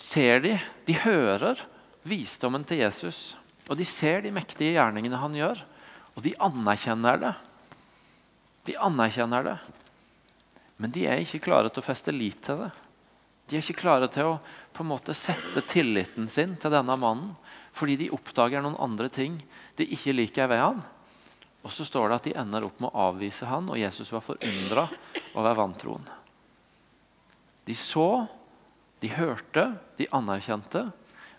ser 0.00 0.42
de, 0.44 0.56
de 0.86 0.96
hører 1.04 1.60
visdommen 2.04 2.64
til 2.66 2.82
Jesus. 2.84 3.34
Og 3.68 3.78
de 3.78 3.86
ser 3.88 4.24
de 4.24 4.32
mektige 4.34 4.74
gjerningene 4.76 5.20
han 5.20 5.36
gjør, 5.36 5.62
og 6.14 6.24
de 6.24 6.34
anerkjenner 6.42 7.20
det. 7.22 7.34
De 8.68 8.76
anerkjenner 8.80 9.46
det. 9.48 9.58
Men 10.76 10.92
de 10.94 11.06
er 11.08 11.22
ikke 11.22 11.42
klare 11.46 11.70
til 11.70 11.82
å 11.82 11.86
feste 11.86 12.12
lit 12.14 12.40
til 12.44 12.64
det. 12.64 12.70
De 13.48 13.56
er 13.56 13.64
ikke 13.64 13.82
klare 13.84 14.08
til 14.12 14.34
å 14.34 14.38
på 14.74 14.82
en 14.84 14.90
måte 14.90 15.14
sette 15.16 15.62
tilliten 15.68 16.30
sin 16.32 16.56
til 16.60 16.72
denne 16.72 16.96
mannen 16.98 17.34
fordi 17.74 17.96
de 17.98 18.12
oppdager 18.14 18.62
noen 18.62 18.78
andre 18.78 19.08
ting 19.10 19.34
de 19.74 19.86
ikke 19.96 20.14
liker 20.14 20.46
ved 20.50 20.60
han. 20.62 20.78
Og 21.64 21.72
så 21.74 21.86
står 21.88 22.08
det 22.08 22.16
at 22.16 22.26
de 22.28 22.34
ender 22.38 22.66
opp 22.68 22.78
med 22.78 22.92
å 22.92 23.08
avvise 23.08 23.48
han, 23.48 23.66
og 23.72 23.80
Jesus 23.80 24.12
var 24.14 24.22
forundra 24.22 24.84
over 25.34 25.56
vantroen. 25.58 26.04
De 27.64 27.74
så, 27.74 28.26
de 29.04 29.12
hørte, 29.12 29.66
de 29.98 30.08
anerkjente, 30.16 30.86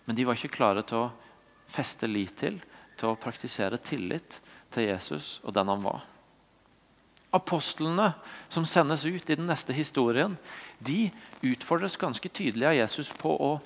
men 0.06 0.16
de 0.16 0.26
var 0.26 0.38
ikke 0.38 0.54
klare 0.54 0.84
til 0.86 1.08
å 1.08 1.14
feste 1.66 2.06
lit 2.06 2.36
til, 2.38 2.60
til 2.94 3.10
å 3.10 3.18
praktisere 3.18 3.80
tillit 3.82 4.38
til 4.70 4.86
Jesus 4.86 5.40
og 5.42 5.56
den 5.56 5.72
han 5.72 5.82
var. 5.82 6.04
Apostlene 7.34 8.12
som 8.48 8.64
sendes 8.68 9.02
ut 9.04 9.26
i 9.26 9.36
den 9.36 9.48
neste 9.50 9.74
historien, 9.74 10.36
de 10.78 11.10
utfordres 11.44 11.98
ganske 11.98 12.30
tydelig 12.30 12.68
av 12.70 12.76
Jesus 12.78 13.10
på 13.18 13.34
å 13.34 13.56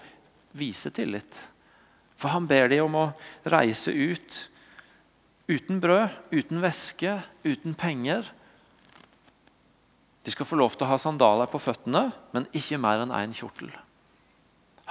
vise 0.57 0.90
tillit. 0.97 1.37
For 2.16 2.33
han 2.33 2.49
ber 2.49 2.73
dem 2.73 2.88
om 2.88 2.97
å 3.02 3.11
reise 3.52 3.92
ut 3.92 4.40
uten 5.50 5.80
brød, 5.83 6.16
uten 6.33 6.62
væske, 6.62 7.19
uten 7.45 7.76
penger. 7.76 8.33
De 10.25 10.33
skal 10.33 10.49
få 10.49 10.59
lov 10.59 10.73
til 10.76 10.88
å 10.88 10.92
ha 10.95 10.99
sandaler 11.00 11.50
på 11.50 11.61
føttene, 11.61 12.09
men 12.33 12.49
ikke 12.57 12.80
mer 12.80 13.04
enn 13.04 13.14
én 13.14 13.37
kjortel. 13.37 13.71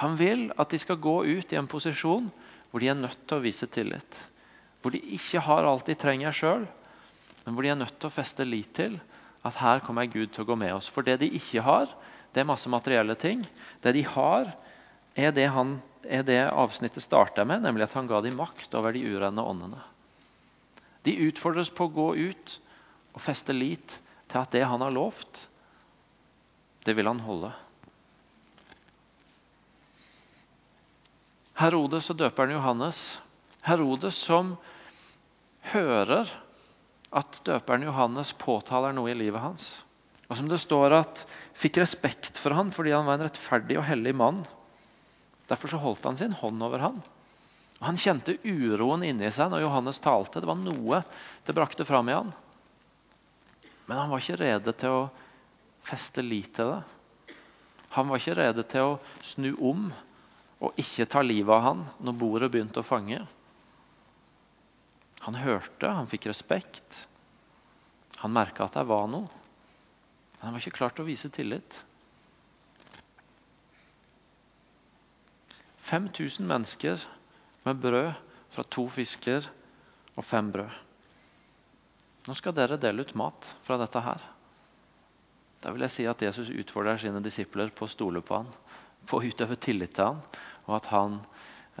Han 0.00 0.16
vil 0.16 0.48
at 0.56 0.72
de 0.72 0.80
skal 0.80 1.00
gå 1.00 1.16
ut 1.28 1.52
i 1.52 1.58
en 1.60 1.68
posisjon 1.68 2.30
hvor 2.70 2.80
de 2.82 2.88
er 2.88 2.98
nødt 2.98 3.20
til 3.26 3.36
å 3.36 3.44
vise 3.44 3.66
tillit. 3.68 4.20
Hvor 4.80 4.94
de 4.94 5.00
ikke 5.16 5.42
har 5.44 5.66
alt 5.68 5.88
de 5.90 5.96
trenger 5.98 6.34
sjøl, 6.34 6.64
men 7.44 7.54
hvor 7.54 7.66
de 7.66 7.72
er 7.72 7.80
nødt 7.80 7.98
til 8.00 8.08
å 8.08 8.14
feste 8.14 8.46
lit 8.46 8.72
til 8.76 8.96
at 9.46 9.58
her 9.60 9.82
kommer 9.84 10.08
Gud 10.08 10.32
til 10.32 10.44
å 10.44 10.48
gå 10.48 10.56
med 10.60 10.72
oss. 10.76 10.88
For 10.88 11.04
det 11.04 11.18
de 11.22 11.30
ikke 11.36 11.64
har, 11.64 11.92
det 12.32 12.42
er 12.42 12.48
masse 12.48 12.70
materielle 12.70 13.16
ting. 13.18 13.42
Det 13.82 13.92
de 13.96 14.04
har, 14.06 14.52
er 15.18 15.32
det, 15.36 15.48
han, 15.52 15.78
er 16.04 16.24
det 16.24 16.42
avsnittet 16.48 17.04
starta 17.04 17.44
med, 17.48 17.64
nemlig 17.64 17.88
at 17.88 17.96
han 17.98 18.08
ga 18.08 18.20
dem 18.24 18.38
makt 18.40 18.76
over 18.78 18.94
de 18.94 19.04
urene 19.04 19.44
åndene. 19.44 19.80
De 21.04 21.16
utfordres 21.26 21.72
på 21.72 21.88
å 21.88 21.94
gå 21.94 22.08
ut 22.28 22.56
og 23.16 23.24
feste 23.24 23.56
lit 23.56 23.98
til 24.30 24.40
at 24.40 24.52
det 24.54 24.66
han 24.68 24.84
har 24.84 24.94
lovt, 24.94 25.48
det 26.86 26.94
vil 26.96 27.08
han 27.08 27.24
holde. 27.24 27.50
Herodes 31.60 32.08
og 32.12 32.16
døperen 32.22 32.54
Johannes. 32.54 33.18
Herodes 33.66 34.16
som 34.16 34.54
hører 35.74 36.30
at 37.12 37.40
døperen 37.44 37.84
Johannes 37.84 38.32
påtaler 38.40 38.94
noe 38.96 39.12
i 39.12 39.18
livet 39.18 39.42
hans. 39.42 39.68
Og 40.30 40.38
som 40.38 40.48
det 40.48 40.60
står 40.62 40.94
at 40.96 41.24
fikk 41.58 41.82
respekt 41.82 42.38
for 42.40 42.54
han 42.56 42.70
fordi 42.72 42.94
han 42.94 43.04
var 43.04 43.18
en 43.18 43.26
rettferdig 43.26 43.76
og 43.76 43.88
hellig 43.90 44.14
mann. 44.16 44.44
Derfor 45.50 45.72
så 45.72 45.80
holdt 45.82 46.06
han 46.06 46.16
sin 46.16 46.36
hånd 46.38 46.62
over 46.62 46.80
han. 46.80 47.00
Og 47.80 47.86
Han 47.88 47.98
kjente 47.98 48.38
uroen 48.44 49.04
inni 49.04 49.28
seg 49.32 49.50
når 49.50 49.64
Johannes 49.64 50.00
talte. 50.00 50.40
Det 50.40 50.48
var 50.48 50.60
noe 50.60 51.02
det 51.44 51.56
brakte 51.56 51.84
fram 51.88 52.08
i 52.08 52.16
han. 52.16 52.30
Men 53.88 53.98
han 53.98 54.12
var 54.12 54.22
ikke 54.22 54.40
rede 54.40 54.72
til 54.80 54.96
å 54.96 55.08
feste 55.84 56.22
lit 56.22 56.54
til 56.56 56.72
det. 56.72 57.34
Han 57.96 58.08
var 58.08 58.20
ikke 58.20 58.38
rede 58.38 58.64
til 58.70 58.94
å 58.94 58.98
snu 59.26 59.50
om 59.58 59.88
og 60.60 60.80
ikke 60.80 61.08
ta 61.08 61.22
livet 61.24 61.52
av 61.54 61.62
han 61.64 61.84
når 62.04 62.18
bordet 62.20 62.50
begynte 62.52 62.82
å 62.82 62.86
fange. 62.86 63.20
Han 65.24 65.36
hørte, 65.36 65.88
han 65.88 66.08
fikk 66.08 66.28
respekt. 66.30 67.06
Han 68.20 68.32
merka 68.32 68.66
at 68.66 68.76
det 68.76 68.88
var 68.88 69.06
noe. 69.08 69.28
Men 70.36 70.48
han 70.48 70.56
var 70.56 70.62
ikke 70.62 70.78
klar 70.78 70.92
til 70.96 71.04
å 71.04 71.08
vise 71.08 71.28
tillit. 71.32 71.82
5000 75.90 76.46
mennesker 76.46 77.02
med 77.64 77.80
brød 77.82 78.12
fra 78.52 78.64
to 78.68 78.86
fisker 78.92 79.48
og 80.14 80.24
fem 80.24 80.52
brød. 80.52 80.70
Nå 82.28 82.36
skal 82.36 82.54
dere 82.54 82.78
dele 82.80 83.02
ut 83.02 83.16
mat 83.18 83.48
fra 83.64 83.78
dette 83.80 84.02
her. 84.04 84.22
Da 85.60 85.72
vil 85.72 85.84
jeg 85.84 85.92
si 85.92 86.06
at 86.08 86.22
Jesus 86.24 86.52
utfordrer 86.52 87.00
sine 87.00 87.20
disipler 87.24 87.72
på 87.74 87.84
å 87.84 87.90
stole 87.90 88.22
på 88.24 88.38
han, 88.38 88.48
på 89.08 89.18
å 89.18 89.24
utøve 89.24 89.58
tillit 89.60 89.92
til 89.96 90.12
han, 90.12 90.22
og 90.70 90.78
at 90.78 90.88
han 90.94 91.18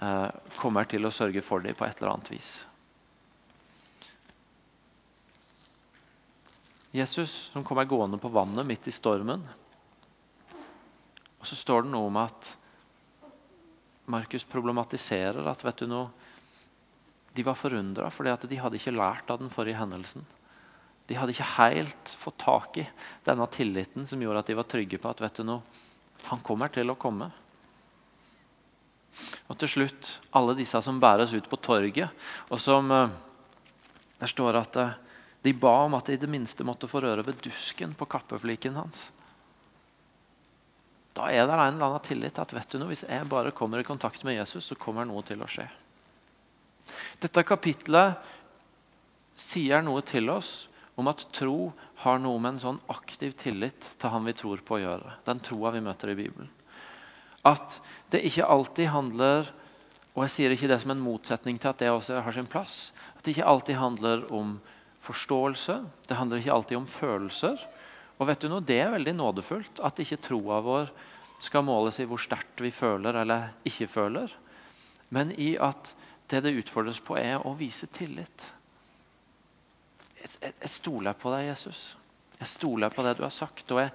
eh, 0.02 0.28
kommer 0.58 0.88
til 0.90 1.06
å 1.06 1.14
sørge 1.14 1.42
for 1.46 1.62
dem 1.62 1.78
på 1.78 1.86
et 1.86 2.02
eller 2.02 2.16
annet 2.16 2.32
vis. 2.34 2.50
Jesus 6.90 7.52
som 7.52 7.64
kommer 7.64 7.86
gående 7.86 8.18
på 8.18 8.32
vannet 8.34 8.66
midt 8.66 8.88
i 8.90 8.94
stormen. 8.94 9.44
Og 11.38 11.46
så 11.46 11.56
står 11.56 11.86
det 11.86 11.92
noe 11.94 12.10
om 12.10 12.18
at 12.18 12.50
Markus 14.10 14.44
problematiserer 14.44 15.46
at 15.46 15.62
vet 15.64 15.84
du 15.84 15.86
noe, 15.90 16.10
de 17.30 17.44
var 17.46 17.54
forundra 17.54 18.08
fordi 18.10 18.32
at 18.32 18.44
de 18.50 18.58
hadde 18.58 18.80
ikke 18.80 18.96
lært 18.96 19.30
av 19.30 19.38
den 19.38 19.52
forrige 19.54 19.78
hendelsen. 19.78 20.24
De 21.06 21.14
hadde 21.18 21.34
ikke 21.34 21.52
helt 21.56 22.10
fått 22.18 22.40
tak 22.42 22.80
i 22.82 22.88
denne 23.26 23.46
tilliten 23.54 24.06
som 24.06 24.20
gjorde 24.22 24.42
at 24.42 24.50
de 24.50 24.58
var 24.58 24.66
trygge 24.70 24.98
på 24.98 25.10
at 25.10 25.22
vet 25.22 25.38
du 25.38 25.46
noe, 25.46 25.62
han 26.26 26.42
kommer 26.44 26.70
til 26.74 26.90
å 26.90 26.98
komme. 26.98 27.30
Og 29.50 29.58
til 29.58 29.70
slutt 29.74 30.12
alle 30.36 30.56
disse 30.58 30.80
som 30.84 31.00
bæres 31.02 31.34
ut 31.34 31.48
på 31.50 31.58
torget, 31.60 32.10
og 32.50 32.60
som 32.60 32.90
eh, 32.90 33.18
Der 34.20 34.28
står 34.28 34.58
at 34.58 34.76
eh, 34.76 34.96
de 35.42 35.52
ba 35.56 35.86
om 35.86 35.94
at 35.96 36.06
de 36.06 36.12
i 36.12 36.20
det 36.20 36.28
minste 36.28 36.64
måtte 36.64 36.88
få 36.88 37.00
røre 37.00 37.24
ved 37.24 37.40
dusken 37.40 37.94
på 37.96 38.04
kappefliken 38.04 38.76
hans. 38.76 39.06
Da 41.16 41.30
er 41.32 41.46
det 41.48 41.54
en 41.54 41.78
eller 41.78 41.86
annen 41.86 42.04
tillit 42.04 42.34
til 42.36 42.44
at 42.44 42.52
vet 42.52 42.68
du 42.68 42.78
noe, 42.78 42.90
hvis 42.92 43.06
jeg 43.08 43.28
bare 43.28 43.54
kommer 43.56 43.80
i 43.80 43.86
kontakt 43.86 44.22
med 44.24 44.36
Jesus, 44.36 44.68
så 44.68 44.76
kommer 44.76 45.08
noe 45.08 45.24
til 45.26 45.40
å 45.40 45.48
skje. 45.48 45.64
Dette 47.22 47.46
kapitlet 47.48 48.20
sier 49.40 49.80
noe 49.82 50.04
til 50.04 50.28
oss 50.30 50.68
om 51.00 51.08
at 51.08 51.24
tro 51.32 51.72
har 52.04 52.20
noe 52.20 52.38
med 52.38 52.54
en 52.54 52.64
sånn 52.66 52.80
aktiv 52.92 53.32
tillit 53.40 53.92
til 53.96 54.12
han 54.12 54.26
vi 54.28 54.36
tror 54.36 54.60
på 54.64 54.76
å 54.76 54.82
gjøre. 54.82 55.16
Den 55.24 55.40
troa 55.40 55.72
vi 55.72 55.84
møter 55.84 56.12
i 56.12 56.18
Bibelen. 56.18 56.50
At 57.46 57.80
det 58.12 58.24
ikke 58.26 58.46
alltid 58.46 58.90
handler 58.92 59.48
og 60.20 60.26
jeg 60.26 60.32
sier 60.34 60.54
ikke 60.54 60.68
det 60.70 60.80
som 60.82 60.90
en 60.94 61.02
motsetning 61.02 61.58
til 61.60 61.70
at 61.70 61.78
det 61.80 61.90
også 61.92 62.18
har 62.24 62.34
sin 62.34 62.48
plass. 62.50 62.90
At 63.16 63.22
det 63.24 63.36
ikke 63.36 63.46
alltid 63.46 63.78
handler 63.78 64.24
om 64.34 64.56
forståelse. 65.00 65.76
Det 66.08 66.18
handler 66.18 66.42
ikke 66.42 66.52
alltid 66.52 66.76
om 66.80 66.88
følelser. 66.90 67.62
Og 68.18 68.28
vet 68.28 68.42
du 68.42 68.50
noe, 68.50 68.60
Det 68.60 68.80
er 68.82 68.90
veldig 68.90 69.14
nådefullt 69.16 69.80
at 69.80 70.02
ikke 70.02 70.20
troa 70.20 70.60
vår 70.60 70.90
skal 71.40 71.64
måles 71.64 71.96
i 72.02 72.04
hvor 72.04 72.20
sterkt 72.20 72.60
vi 72.60 72.70
føler 72.70 73.16
eller 73.16 73.54
ikke 73.64 73.88
føler, 73.88 74.28
men 75.08 75.32
i 75.40 75.54
at 75.56 75.94
det 76.28 76.42
det 76.44 76.52
utfordres 76.52 77.00
på, 77.00 77.16
er 77.16 77.40
å 77.40 77.54
vise 77.56 77.88
tillit. 77.90 78.44
Jeg, 80.20 80.52
jeg 80.52 80.70
stoler 80.70 81.16
på 81.16 81.32
deg, 81.32 81.48
Jesus. 81.48 81.96
Jeg 82.38 82.46
stoler 82.46 82.92
på 82.92 83.02
det 83.02 83.16
du 83.16 83.24
har 83.24 83.32
sagt. 83.34 83.72
Og 83.72 83.80
jeg, 83.80 83.90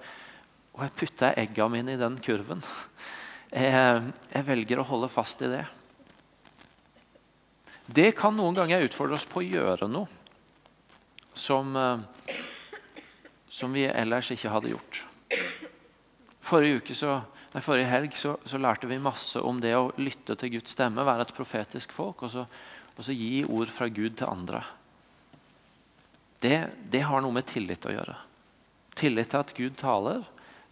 og 0.74 0.82
jeg 0.84 0.96
putter 0.98 1.38
egga 1.38 1.68
mine 1.72 1.94
i 1.94 2.02
den 2.02 2.18
kurven. 2.18 2.60
Jeg, 3.50 4.12
jeg 4.32 4.46
velger 4.46 4.80
å 4.82 4.88
holde 4.88 5.08
fast 5.12 5.42
i 5.46 5.50
det. 5.50 5.64
Det 7.86 8.10
kan 8.18 8.34
noen 8.34 8.56
ganger 8.56 8.82
utfordre 8.82 9.14
oss 9.14 9.28
på 9.30 9.40
å 9.40 9.46
gjøre 9.46 9.86
noe 9.86 10.10
som, 11.36 11.76
eh, 11.76 11.98
som 13.48 13.72
vi 13.72 13.84
ellers 13.86 14.32
ikke 14.34 14.50
hadde 14.50 14.72
gjort. 14.72 15.02
Forrige, 16.46 16.94
så, 16.94 17.20
nei, 17.52 17.62
forrige 17.62 17.90
helg 17.90 18.16
så, 18.18 18.36
så, 18.46 18.58
lærte 18.58 18.88
vi 18.90 18.98
masse 19.02 19.40
om 19.42 19.60
det 19.62 19.74
å 19.76 19.92
lytte 20.00 20.36
til 20.38 20.56
Guds 20.56 20.74
stemme, 20.74 21.04
være 21.06 21.26
et 21.26 21.36
profetisk 21.36 21.94
folk, 21.94 22.26
og 22.26 22.32
så, 22.32 22.46
og 22.96 23.04
så 23.04 23.14
gi 23.14 23.44
ord 23.44 23.70
fra 23.70 23.88
Gud 23.88 24.16
til 24.18 24.30
andre. 24.30 24.62
Det, 26.42 26.58
det, 26.90 27.04
har 27.06 27.22
noe 27.22 27.34
med 27.34 27.46
tillit 27.48 27.86
å 27.86 27.94
gjøre. 27.94 28.16
Tillit 28.96 29.30
til 29.32 29.42
at 29.42 29.54
Gud 29.56 29.76
taler, 29.78 30.22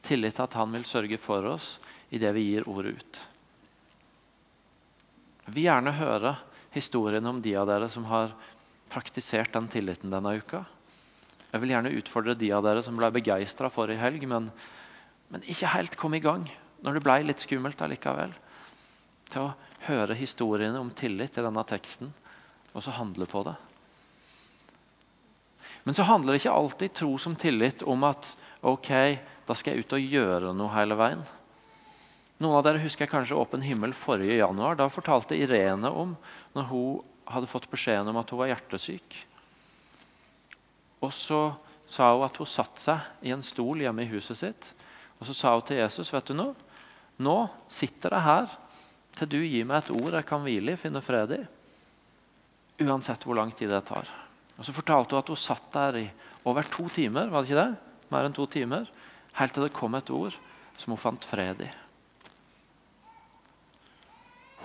tillit 0.04 0.36
til 0.36 0.46
at 0.46 0.56
Han 0.58 0.74
vil 0.74 0.86
sørge 0.88 1.18
for 1.20 1.46
oss 1.54 1.76
i 2.14 2.20
det 2.22 2.30
vi 2.36 2.46
gir 2.52 2.68
ordet 2.70 2.94
ut. 2.94 3.20
Jeg 5.44 5.56
vil 5.56 5.66
gjerne 5.66 5.96
høre 5.98 6.36
historiene 6.74 7.30
om 7.30 7.40
de 7.42 7.56
av 7.58 7.66
dere 7.68 7.88
som 7.90 8.06
har 8.08 8.32
praktisert 8.92 9.52
den 9.54 9.66
tilliten 9.70 10.14
denne 10.14 10.36
uka. 10.38 10.62
Jeg 11.50 11.62
vil 11.62 11.74
gjerne 11.74 11.94
utfordre 11.98 12.36
de 12.38 12.50
av 12.54 12.64
dere 12.66 12.82
som 12.86 12.96
ble 12.98 13.10
begeistra 13.14 13.70
forrige 13.70 14.02
helg, 14.02 14.24
men, 14.30 14.48
men, 15.30 15.44
ikke 15.50 15.74
helt 15.74 15.98
kom 15.98 16.14
i 16.16 16.22
gang 16.22 16.46
når 16.84 16.96
det 16.96 17.04
ble 17.04 17.18
litt 17.26 17.42
skummelt 17.42 17.82
allikevel. 17.82 18.32
Til 19.30 19.46
å 19.48 19.52
høre 19.88 20.16
historiene 20.18 20.80
om 20.80 20.94
tillit 20.94 21.38
i 21.38 21.44
denne 21.44 21.66
teksten, 21.66 22.10
og 22.74 22.82
så 22.82 22.94
handle 22.94 23.26
på 23.30 23.44
det. 23.46 23.54
Men 25.84 25.96
så 25.96 26.06
handler 26.08 26.32
det 26.32 26.42
ikke 26.44 26.56
alltid 26.56 26.94
tro 26.96 27.16
som 27.20 27.34
tillit 27.36 27.82
om 27.82 28.06
at 28.08 28.32
ok, 28.64 28.90
da 29.44 29.56
skal 29.56 29.74
jeg 29.74 29.84
ut 29.84 29.96
og 29.98 30.12
gjøre 30.14 30.54
noe 30.56 30.72
hele 30.72 30.96
veien. 30.96 31.24
Noen 32.44 32.58
av 32.58 32.64
dere 32.66 32.82
husker 32.82 33.08
kanskje 33.08 33.38
Åpen 33.40 33.64
himmel 33.64 33.94
forrige 33.96 34.36
januar. 34.36 34.76
Da 34.76 34.90
fortalte 34.92 35.38
Irene 35.38 35.88
om 35.88 36.12
når 36.52 36.68
hun 36.68 36.98
hadde 37.24 37.48
fått 37.48 37.70
beskjeden 37.72 38.10
om 38.10 38.18
at 38.20 38.28
hun 38.28 38.42
var 38.42 38.50
hjertesyk. 38.52 39.16
Og 41.00 41.12
så 41.16 41.40
sa 41.88 42.10
hun 42.12 42.26
at 42.26 42.36
hun 42.40 42.48
satte 42.48 42.82
seg 42.84 43.24
i 43.24 43.32
en 43.32 43.44
stol 43.44 43.80
hjemme 43.80 44.04
i 44.04 44.10
huset 44.12 44.40
sitt. 44.40 44.70
Og 45.16 45.28
så 45.28 45.36
sa 45.36 45.54
hun 45.56 45.64
til 45.64 45.80
Jesus 45.80 46.12
vet 46.12 46.28
du 46.28 46.36
noe? 46.36 46.52
nå 47.22 47.34
sitter 47.70 48.10
jeg 48.16 48.26
her 48.26 48.54
til 49.14 49.28
du 49.30 49.38
gir 49.38 49.66
meg 49.68 49.84
et 49.84 49.92
ord 49.94 50.16
jeg 50.16 50.26
kan 50.26 50.42
hvile 50.42 50.74
i, 50.74 50.80
finne 50.80 51.02
fred 51.04 51.36
i. 51.36 51.40
Uansett 52.82 53.22
hvor 53.22 53.38
lang 53.38 53.52
tid 53.54 53.70
det 53.70 53.84
tar. 53.86 54.10
Og 54.58 54.66
Så 54.66 54.74
fortalte 54.74 55.14
hun 55.14 55.22
at 55.22 55.30
hun 55.30 55.38
satt 55.38 55.70
der 55.72 56.00
i 56.02 56.06
over 56.44 56.66
to 56.66 56.88
timer, 56.90 57.30
var 57.30 57.42
det 57.42 57.52
ikke 57.52 57.62
det? 57.62 58.10
Mer 58.10 58.26
enn 58.26 58.34
to 58.34 58.46
timer, 58.50 58.90
helt 59.38 59.54
til 59.54 59.64
det 59.64 59.76
kom 59.76 59.94
et 59.94 60.10
ord 60.10 60.34
som 60.76 60.92
hun 60.92 61.00
fant 61.00 61.24
fred 61.24 61.62
i. 61.62 61.70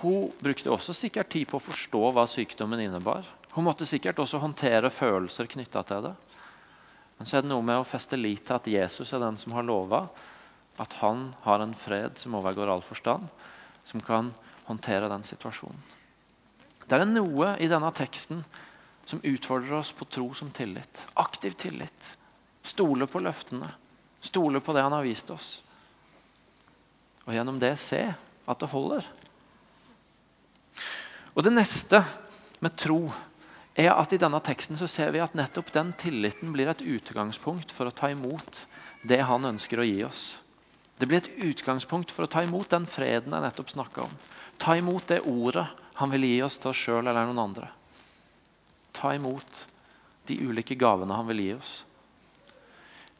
Hun 0.00 0.32
brukte 0.40 0.72
også 0.72 0.94
sikkert 0.96 1.28
tid 1.32 1.48
på 1.50 1.58
å 1.58 1.64
forstå 1.64 2.02
hva 2.16 2.24
sykdommen 2.30 2.80
innebar. 2.80 3.26
Hun 3.52 3.66
måtte 3.66 3.88
sikkert 3.88 4.20
også 4.22 4.40
håndtere 4.40 4.92
følelser 4.94 5.48
knytta 5.50 5.82
til 5.86 6.08
det. 6.08 6.14
Men 7.18 7.28
så 7.28 7.36
er 7.36 7.44
det 7.44 7.50
noe 7.50 7.64
med 7.66 7.82
å 7.82 7.86
feste 7.86 8.16
lit 8.16 8.46
til 8.48 8.56
at 8.56 8.68
Jesus 8.70 9.12
er 9.12 9.20
den 9.20 9.36
som 9.40 9.52
har 9.52 9.66
lova 9.66 10.06
at 10.80 10.94
han 11.02 11.34
har 11.44 11.60
en 11.60 11.74
fred 11.76 12.16
som 12.16 12.38
overgår 12.38 12.70
all 12.72 12.80
forstand, 12.80 13.26
som 13.84 14.00
kan 14.00 14.30
håndtere 14.64 15.10
den 15.12 15.26
situasjonen. 15.26 15.82
Det 16.86 16.96
er 16.96 17.06
noe 17.06 17.52
i 17.60 17.68
denne 17.70 17.90
teksten 17.94 18.40
som 19.06 19.20
utfordrer 19.26 19.76
oss 19.82 19.92
på 19.92 20.08
tro 20.08 20.30
som 20.34 20.50
tillit. 20.54 21.04
Aktiv 21.20 21.54
tillit. 21.60 22.14
Stole 22.62 23.06
på 23.06 23.20
løftene. 23.20 23.68
Stole 24.20 24.62
på 24.64 24.72
det 24.72 24.84
han 24.86 24.96
har 24.96 25.04
vist 25.04 25.30
oss. 25.34 25.52
Og 27.26 27.34
gjennom 27.36 27.60
det 27.60 27.74
se 27.78 28.02
at 28.10 28.62
det 28.62 28.70
holder. 28.72 29.04
Og 31.34 31.44
Det 31.44 31.52
neste 31.54 32.02
med 32.60 32.76
tro 32.76 33.04
er 33.78 33.92
at 33.94 34.12
i 34.12 34.18
denne 34.20 34.40
teksten 34.44 34.78
så 34.78 34.88
ser 34.90 35.12
vi 35.14 35.22
at 35.22 35.36
nettopp 35.38 35.70
den 35.72 35.92
tilliten 35.98 36.52
blir 36.52 36.68
et 36.72 36.82
utgangspunkt 36.82 37.72
for 37.72 37.88
å 37.88 37.94
ta 37.94 38.10
imot 38.10 38.64
det 39.06 39.22
han 39.24 39.46
ønsker 39.48 39.80
å 39.80 39.86
gi 39.86 40.02
oss. 40.04 40.24
Det 41.00 41.08
blir 41.08 41.22
et 41.22 41.44
utgangspunkt 41.48 42.10
for 42.12 42.26
å 42.26 42.30
ta 42.30 42.42
imot 42.44 42.68
den 42.74 42.84
freden 42.90 43.32
jeg 43.32 43.44
nettopp 43.46 43.70
snakka 43.72 44.04
om. 44.04 44.16
Ta 44.60 44.76
imot 44.76 45.06
det 45.08 45.22
ordet 45.24 45.64
han 46.00 46.12
vil 46.12 46.26
gi 46.28 46.40
oss 46.44 46.58
til 46.60 46.72
oss 46.72 46.82
sjøl 46.82 47.06
eller 47.06 47.24
noen 47.28 47.40
andre. 47.46 47.70
Ta 48.92 49.14
imot 49.16 49.64
de 50.28 50.36
ulike 50.44 50.76
gavene 50.76 51.16
han 51.16 51.28
vil 51.30 51.40
gi 51.46 51.54
oss. 51.54 51.72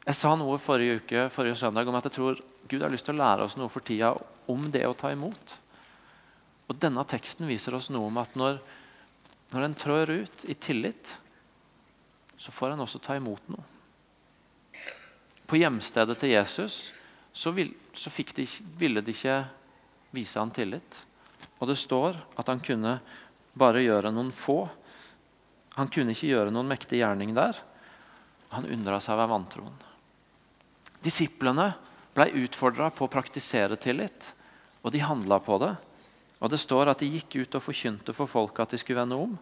Jeg 0.05 0.17
sa 0.19 0.35
noe 0.37 0.59
forrige 0.61 1.01
uke, 1.01 1.25
forrige 1.33 1.61
søndag 1.61 1.89
om 1.89 1.97
at 1.97 2.07
jeg 2.09 2.17
tror 2.19 2.39
Gud 2.69 2.85
har 2.85 2.93
lyst 2.93 3.07
til 3.09 3.17
å 3.17 3.23
lære 3.23 3.47
oss 3.47 3.57
noe 3.57 3.73
for 3.73 3.85
tida 3.85 4.13
om 4.51 4.69
det 4.73 4.85
å 4.89 4.97
ta 4.97 5.13
imot. 5.15 5.57
Og 6.71 6.79
Denne 6.79 7.03
teksten 7.09 7.49
viser 7.51 7.75
oss 7.75 7.91
noe 7.91 8.07
om 8.07 8.21
at 8.23 8.37
når, 8.39 8.61
når 9.51 9.67
en 9.67 9.75
trår 9.75 10.13
ut 10.23 10.45
i 10.47 10.55
tillit, 10.55 11.17
så 12.39 12.55
får 12.55 12.77
en 12.77 12.85
også 12.87 13.03
ta 13.03 13.19
imot 13.19 13.51
noe. 13.51 13.67
På 15.51 15.59
hjemstedet 15.59 16.15
til 16.21 16.31
Jesus 16.31 16.93
så, 17.35 17.51
vil, 17.51 17.73
så 17.93 18.11
de, 18.37 18.47
ville 18.79 19.03
de 19.03 19.11
ikke 19.11 19.41
vise 20.15 20.39
han 20.39 20.55
tillit. 20.55 21.03
Og 21.59 21.67
det 21.69 21.77
står 21.81 22.15
at 22.39 22.49
han 22.49 22.63
kunne 22.63 23.01
bare 23.59 23.83
gjøre 23.83 24.15
noen 24.15 24.31
få. 24.31 24.63
Han 25.75 25.91
kunne 25.91 26.15
ikke 26.15 26.31
gjøre 26.31 26.55
noen 26.55 26.71
mektig 26.71 27.03
gjerning 27.03 27.35
der. 27.35 27.59
Han 28.55 28.71
undra 28.71 29.03
seg 29.03 29.19
over 29.19 29.35
vantroen. 29.35 29.75
Disiplene 31.03 31.73
ble 32.15 32.31
utfordra 32.45 32.93
på 32.95 33.07
å 33.07 33.13
praktisere 33.13 33.79
tillit, 33.81 34.33
og 34.83 34.95
de 34.95 35.03
handla 35.03 35.39
på 35.43 35.59
det. 35.63 35.75
Og 36.41 36.51
Det 36.51 36.61
står 36.61 36.89
at 36.89 37.03
de 37.03 37.11
gikk 37.11 37.43
ut 37.43 37.57
og 37.59 37.65
forkynte 37.65 38.15
for 38.17 38.31
folket 38.31 38.65
at 38.65 38.75
de 38.75 38.81
skulle 38.81 39.01
vende 39.03 39.19
om. 39.19 39.37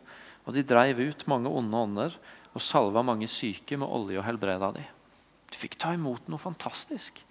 Og 0.46 0.54
de 0.54 0.66
dreiv 0.66 0.98
ut 0.98 1.26
mange 1.30 1.50
onde 1.50 1.76
ånder 1.76 2.16
og 2.54 2.64
salva 2.64 3.04
mange 3.06 3.28
syke 3.30 3.78
med 3.78 3.86
olje 3.86 4.18
og 4.18 4.26
helbreda 4.26 4.72
de. 4.74 4.84
De 5.48 5.60
fikk 5.60 5.78
ta 5.78 5.92
imot 5.94 6.26
noe 6.28 6.42
fantastisk. 6.42 7.22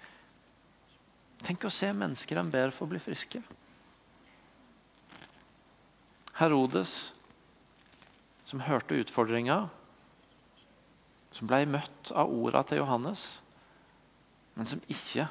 Tenk 1.43 1.67
å 1.67 1.73
se 1.73 1.89
mennesker 1.93 2.39
en 2.39 2.51
ber 2.53 2.71
for 2.73 2.87
å 2.87 2.93
bli 2.93 3.01
friske. 3.01 3.41
Herodes, 6.37 7.11
som 8.47 8.61
hørte 8.63 8.97
utfordringa, 9.01 9.65
som 11.33 11.49
ble 11.49 11.65
møtt 11.69 12.13
av 12.17 12.31
orda 12.31 12.63
til 12.65 12.81
Johannes, 12.81 13.25
men 14.57 14.69
som 14.69 14.81
ikke 14.89 15.27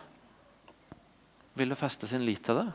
ville 1.59 1.79
feste 1.79 2.11
sin 2.11 2.27
lit 2.27 2.45
til 2.47 2.61
det. 2.61 2.69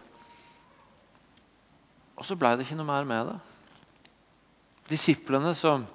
Og 2.21 2.27
så 2.27 2.37
ble 2.37 2.53
det 2.53 2.67
ikke 2.67 2.77
noe 2.77 2.85
mer 2.85 3.07
med 3.09 3.31
det. 3.31 3.39
Disiplene 4.91 5.55
som 5.57 5.87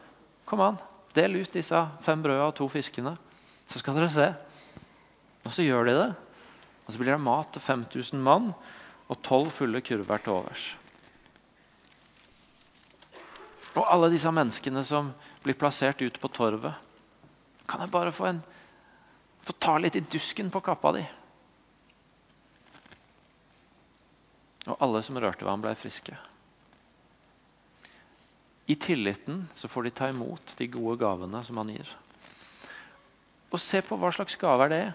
Kom 0.46 0.60
an, 0.62 0.76
del 1.10 1.40
ut 1.40 1.50
disse 1.50 1.78
fem 2.06 2.20
brødene 2.22 2.46
og 2.46 2.54
to 2.54 2.68
fiskene, 2.70 3.16
så 3.66 3.80
skal 3.80 3.96
dere 3.98 4.12
se. 4.14 4.26
Og 5.42 5.50
så 5.50 5.64
gjør 5.66 5.88
de 5.88 5.94
det. 5.96 6.10
Og 6.86 6.94
så 6.94 7.00
blir 7.00 7.10
det 7.10 7.22
mat 7.24 7.50
til 7.50 7.64
5000 7.66 8.22
mann 8.22 8.52
og 9.10 9.18
tolv 9.26 9.50
fulle 9.50 9.82
kurver 9.82 10.22
til 10.22 10.36
overs. 10.36 10.68
Og 13.74 13.82
alle 13.90 14.12
disse 14.14 14.30
menneskene 14.30 14.84
som 14.86 15.10
blir 15.42 15.58
plassert 15.58 15.98
ute 16.02 16.22
på 16.22 16.30
torvet. 16.30 16.78
Kan 17.66 17.82
jeg 17.82 17.90
bare 17.90 18.14
få, 18.14 18.30
en, 18.30 18.38
få 19.42 19.58
ta 19.58 19.74
litt 19.82 19.98
i 19.98 20.06
dusken 20.06 20.50
på 20.54 20.62
kappa 20.62 20.94
di? 20.94 21.02
Og 24.66 24.80
alle 24.82 25.02
som 25.06 25.18
rørte 25.20 25.44
ved 25.44 25.52
ham, 25.52 25.62
ble 25.62 25.74
friske. 25.78 26.16
I 28.66 28.74
tilliten 28.82 29.44
så 29.54 29.70
får 29.70 29.86
de 29.86 29.94
ta 29.94 30.10
imot 30.10 30.56
de 30.58 30.66
gode 30.70 30.98
gavene 30.98 31.42
som 31.46 31.60
han 31.62 31.70
gir. 31.70 31.90
Og 33.54 33.62
se 33.62 33.78
på 33.84 33.98
hva 33.98 34.10
slags 34.14 34.34
gaver 34.40 34.72
det 34.72 34.80
er. 34.88 34.94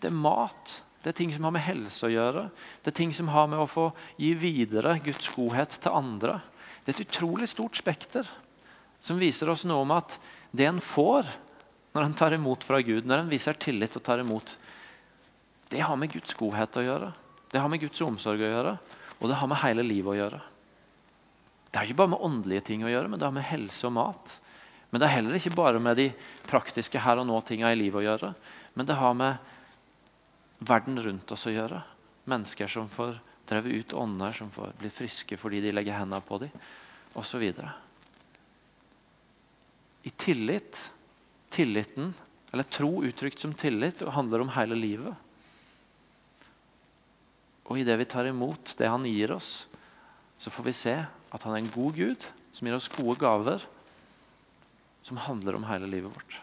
Det 0.00 0.10
er 0.10 0.20
mat. 0.20 0.74
Det 1.00 1.14
er 1.14 1.16
ting 1.16 1.32
som 1.32 1.46
har 1.48 1.54
med 1.56 1.64
helse 1.64 2.04
å 2.04 2.12
gjøre. 2.12 2.44
Det 2.84 2.92
er 2.92 2.98
ting 2.98 3.14
som 3.16 3.30
har 3.32 3.48
med 3.48 3.62
å 3.62 3.68
få 3.68 3.88
gi 4.20 4.34
videre 4.36 4.98
Guds 5.04 5.30
godhet 5.32 5.78
til 5.80 5.96
andre. 5.96 6.42
Det 6.84 6.92
er 6.92 6.98
et 6.98 7.08
utrolig 7.08 7.48
stort 7.48 7.80
spekter 7.80 8.28
som 9.00 9.20
viser 9.20 9.48
oss 9.48 9.64
noe 9.64 9.80
om 9.86 9.96
at 9.96 10.18
det 10.52 10.68
en 10.68 10.82
får 10.84 11.28
når 11.96 12.04
en 12.04 12.14
tar 12.14 12.36
imot 12.36 12.62
fra 12.64 12.82
Gud, 12.84 13.08
når 13.08 13.24
en 13.24 13.32
viser 13.32 13.56
tillit 13.58 13.96
og 13.98 14.04
tar 14.06 14.20
imot, 14.22 14.52
det 15.72 15.80
har 15.82 15.96
med 15.98 16.12
Guds 16.12 16.36
godhet 16.38 16.76
å 16.78 16.84
gjøre. 16.84 17.08
Det 17.50 17.58
har 17.58 17.70
med 17.70 17.82
Guds 17.82 18.00
omsorg 18.04 18.42
å 18.44 18.50
gjøre, 18.52 18.76
og 19.18 19.28
det 19.28 19.38
har 19.40 19.50
med 19.50 19.60
hele 19.64 19.84
livet 19.84 20.12
å 20.12 20.18
gjøre. 20.18 20.40
Det 21.70 21.78
har 21.78 21.86
ikke 21.86 22.00
bare 22.02 22.12
med 22.14 22.24
åndelige 22.26 22.66
ting 22.66 22.84
å 22.84 22.90
gjøre, 22.90 23.10
men 23.10 23.20
det 23.20 23.26
har 23.26 23.34
med 23.34 23.46
helse 23.46 23.86
og 23.86 23.94
mat. 23.94 24.36
Men 24.90 25.00
det 25.00 25.06
har 25.06 25.20
heller 25.20 25.38
ikke 25.38 25.54
bare 25.54 25.82
med 25.82 25.98
de 25.98 26.08
praktiske 26.50 27.02
her 27.02 27.20
og 27.22 27.28
nå-tinga 27.28 27.70
i 27.70 27.78
livet 27.78 28.00
å 28.00 28.06
gjøre. 28.06 28.32
Men 28.74 28.88
det 28.88 28.98
har 28.98 29.14
med 29.14 30.62
verden 30.66 30.98
rundt 31.02 31.30
oss 31.34 31.46
å 31.46 31.54
gjøre. 31.54 31.82
Mennesker 32.30 32.70
som 32.70 32.88
får 32.90 33.20
drevet 33.50 33.84
ut 33.84 33.94
ånder, 33.98 34.34
som 34.34 34.50
får 34.50 34.74
bli 34.78 34.90
friske 34.94 35.38
fordi 35.38 35.62
de 35.62 35.74
legger 35.74 35.98
hendene 35.98 36.22
på 36.26 36.40
dem, 36.42 36.50
osv. 37.18 37.46
I 40.02 40.10
tillit, 40.10 40.84
tilliten, 41.50 42.14
eller 42.50 42.66
tro 42.66 43.02
uttrykt 43.06 43.42
som 43.42 43.54
tillit, 43.54 44.02
handler 44.14 44.42
om 44.42 44.54
hele 44.54 44.78
livet. 44.78 45.14
Og 47.70 47.78
i 47.78 47.86
det 47.86 47.94
vi 48.00 48.08
tar 48.10 48.26
imot 48.26 48.74
det 48.78 48.90
han 48.90 49.06
gir 49.06 49.36
oss, 49.36 49.68
så 50.40 50.50
får 50.50 50.66
vi 50.66 50.74
se 50.74 50.96
at 51.06 51.42
han 51.46 51.54
er 51.54 51.62
en 51.62 51.72
god 51.72 51.96
Gud 51.96 52.26
som 52.52 52.66
gir 52.66 52.74
oss 52.74 52.90
gode 52.90 53.16
gaver 53.20 53.62
som 55.06 55.20
handler 55.22 55.56
om 55.56 55.66
hele 55.68 55.88
livet 55.88 56.10
vårt. 56.12 56.40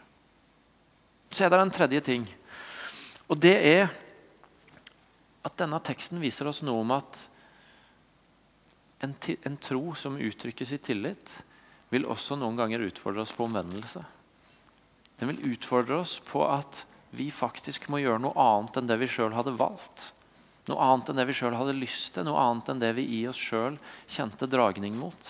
Så 1.30 1.46
er 1.46 1.52
det 1.52 1.60
en 1.60 1.74
tredje 1.76 2.02
ting. 2.02 2.28
Og 3.28 3.40
det 3.44 3.56
er 3.60 3.90
at 5.46 5.58
denne 5.60 5.80
teksten 5.84 6.22
viser 6.24 6.48
oss 6.50 6.64
noe 6.66 6.82
om 6.82 6.94
at 6.96 7.20
en, 9.04 9.14
en 9.46 9.58
tro 9.62 9.94
som 10.00 10.18
uttrykkes 10.18 10.74
i 10.74 10.82
tillit, 10.82 11.34
vil 11.94 12.08
også 12.10 12.36
noen 12.40 12.58
ganger 12.58 12.84
utfordre 12.88 13.24
oss 13.24 13.36
på 13.36 13.46
omvendelse. 13.46 14.02
Den 15.20 15.32
vil 15.32 15.54
utfordre 15.54 16.02
oss 16.02 16.18
på 16.24 16.44
at 16.48 16.84
vi 17.16 17.30
faktisk 17.32 17.88
må 17.92 18.02
gjøre 18.02 18.22
noe 18.26 18.36
annet 18.42 18.80
enn 18.80 18.90
det 18.90 18.98
vi 19.02 19.10
sjøl 19.12 19.36
hadde 19.38 19.56
valgt. 19.60 20.12
Noe 20.68 20.84
annet 20.84 21.12
enn 21.12 21.20
det 21.22 21.28
vi 21.30 21.36
sjøl 21.38 21.56
hadde 21.56 21.76
lyst 21.78 22.14
til, 22.16 22.26
noe 22.28 22.40
annet 22.44 22.72
enn 22.74 22.82
det 22.82 22.94
vi 22.98 23.06
i 23.20 23.22
oss 23.30 23.40
sjøl 23.40 23.78
kjente 24.12 24.50
dragning 24.52 24.98
mot. 25.00 25.30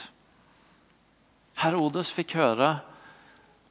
Herodes 1.62 2.10
fikk 2.14 2.38
høre 2.38 2.78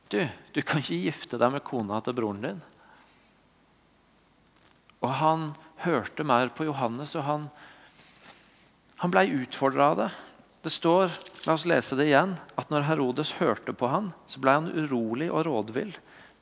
du, 0.08 0.20
du 0.54 0.62
kan 0.62 0.78
ikke 0.78 1.00
gifte 1.02 1.38
deg 1.40 1.50
med 1.50 1.64
kona 1.66 1.98
til 2.04 2.14
broren 2.14 2.44
din. 2.44 2.60
Og 5.02 5.10
han 5.18 5.48
hørte 5.82 6.26
mer 6.26 6.52
på 6.54 6.68
Johannes, 6.68 7.16
og 7.18 7.26
han, 7.26 7.48
Han 8.96 9.12
ble 9.12 9.26
utfordra 9.42 9.90
av 9.90 9.96
det. 9.98 10.10
Det 10.64 10.70
står, 10.72 11.10
la 11.44 11.52
oss 11.52 11.66
lese 11.68 11.98
det 11.98 12.06
igjen, 12.08 12.32
at 12.56 12.70
når 12.72 12.86
Herodes 12.86 13.34
hørte 13.42 13.74
på 13.76 13.90
han, 13.92 14.08
så 14.26 14.40
ble 14.40 14.54
han 14.56 14.70
urolig 14.72 15.28
og 15.28 15.44
rådvill. 15.44 15.92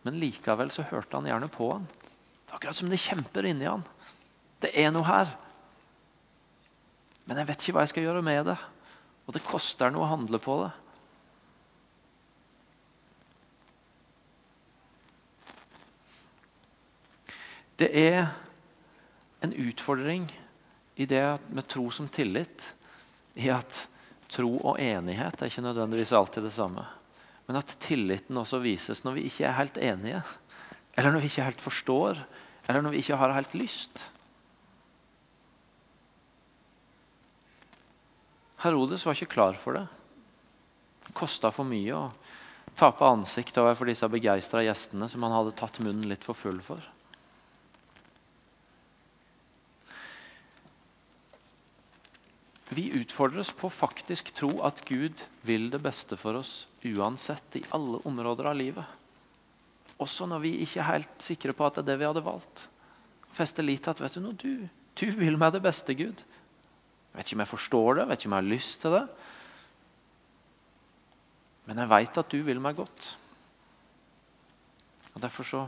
Men 0.06 0.20
likevel 0.20 0.70
så 0.70 0.84
hørte 0.86 1.18
han 1.18 1.26
gjerne 1.26 1.48
på 1.50 1.72
han. 1.72 1.88
Det 1.88 2.52
er 2.52 2.60
akkurat 2.60 2.78
som 2.78 2.92
det 2.92 3.00
kjemper 3.02 3.48
inni 3.48 3.66
han. 3.66 3.82
Det 4.64 4.72
er 4.80 4.92
noe 4.94 5.04
her. 5.04 5.34
Men 7.28 7.40
jeg 7.40 7.48
vet 7.50 7.62
ikke 7.62 7.76
hva 7.76 7.84
jeg 7.84 7.92
skal 7.92 8.06
gjøre 8.06 8.24
med 8.24 8.48
det. 8.48 8.56
Og 9.24 9.36
det 9.36 9.44
koster 9.44 9.92
noe 9.92 10.06
å 10.06 10.12
handle 10.14 10.40
på 10.40 10.56
det. 10.62 10.72
Det 17.74 17.88
er 17.98 18.28
en 19.42 19.52
utfordring 19.52 20.28
i 20.94 21.08
det 21.10 21.24
med 21.50 21.66
tro 21.66 21.88
som 21.90 22.06
tillit, 22.08 22.68
i 23.34 23.50
at 23.50 23.80
tro 24.30 24.52
og 24.60 24.78
enighet 24.78 25.42
er 25.42 25.50
ikke 25.50 25.64
nødvendigvis 25.64 26.14
alltid 26.14 26.46
det 26.46 26.54
samme. 26.54 26.86
Men 27.48 27.58
at 27.58 27.74
tilliten 27.82 28.38
også 28.40 28.62
vises 28.62 29.02
når 29.04 29.18
vi 29.18 29.26
ikke 29.28 29.48
er 29.48 29.58
helt 29.58 29.80
enige, 29.82 30.22
eller 30.94 31.10
når 31.10 31.24
vi 31.24 31.32
ikke 31.32 31.48
helt 31.50 31.64
forstår, 31.64 32.22
eller 32.68 32.84
når 32.84 32.94
vi 32.94 33.02
ikke 33.02 33.18
har 33.18 33.34
helt 33.34 33.58
lyst. 33.58 34.06
Herodes 38.64 39.04
var 39.04 39.16
ikke 39.16 39.34
klar 39.36 39.58
for 39.60 39.76
det. 39.76 39.84
Det 41.04 41.12
kosta 41.16 41.50
for 41.52 41.68
mye 41.68 41.92
å 41.92 42.08
tape 42.74 43.06
ansiktet 43.06 43.60
overfor 43.62 43.90
disse 43.90 44.08
begeistra 44.10 44.64
gjestene 44.64 45.08
som 45.10 45.22
han 45.26 45.36
hadde 45.36 45.54
tatt 45.58 45.78
munnen 45.84 46.08
litt 46.08 46.24
for 46.24 46.38
full 46.38 46.62
for. 46.64 46.82
Vi 52.74 52.88
utfordres 52.98 53.52
på 53.54 53.68
faktisk 53.70 54.32
tro 54.34 54.50
at 54.66 54.80
Gud 54.88 55.20
vil 55.46 55.68
det 55.70 55.78
beste 55.84 56.16
for 56.18 56.40
oss 56.40 56.64
uansett, 56.84 57.60
i 57.60 57.62
alle 57.76 58.00
områder 58.08 58.48
av 58.50 58.56
livet. 58.58 58.84
Også 60.02 60.26
når 60.26 60.42
vi 60.42 60.54
ikke 60.64 60.80
er 60.80 60.88
helt 60.88 61.22
sikre 61.22 61.54
på 61.54 61.66
at 61.68 61.76
det 61.76 61.84
er 61.84 61.92
det 61.92 62.00
vi 62.00 62.08
hadde 62.08 62.24
valgt. 62.24 62.64
Feste 63.34 63.62
lit 63.62 63.84
til 63.84 63.94
at 63.94 64.02
vet 64.02 64.16
du 64.16 64.24
noe, 64.24 64.34
du, 64.40 64.66
du 64.98 65.06
vil 65.14 65.38
meg 65.38 65.54
det 65.54 65.62
beste, 65.64 65.94
Gud. 65.94 66.24
Jeg 67.14 67.20
vet 67.20 67.28
ikke 67.28 67.36
om 67.38 67.42
jeg 67.44 67.52
forstår 67.52 67.88
det, 67.94 68.00
jeg 68.02 68.10
vet 68.10 68.20
ikke 68.20 68.28
om 68.28 68.34
jeg 68.34 68.42
har 68.42 68.50
lyst 68.50 68.80
til 68.82 68.94
det. 68.96 69.02
Men 71.68 71.78
jeg 71.78 71.90
veit 71.92 72.18
at 72.18 72.32
du 72.32 72.40
vil 72.42 72.58
meg 72.58 72.74
godt. 72.74 73.06
Og 75.14 75.22
Derfor 75.22 75.46
så, 75.46 75.60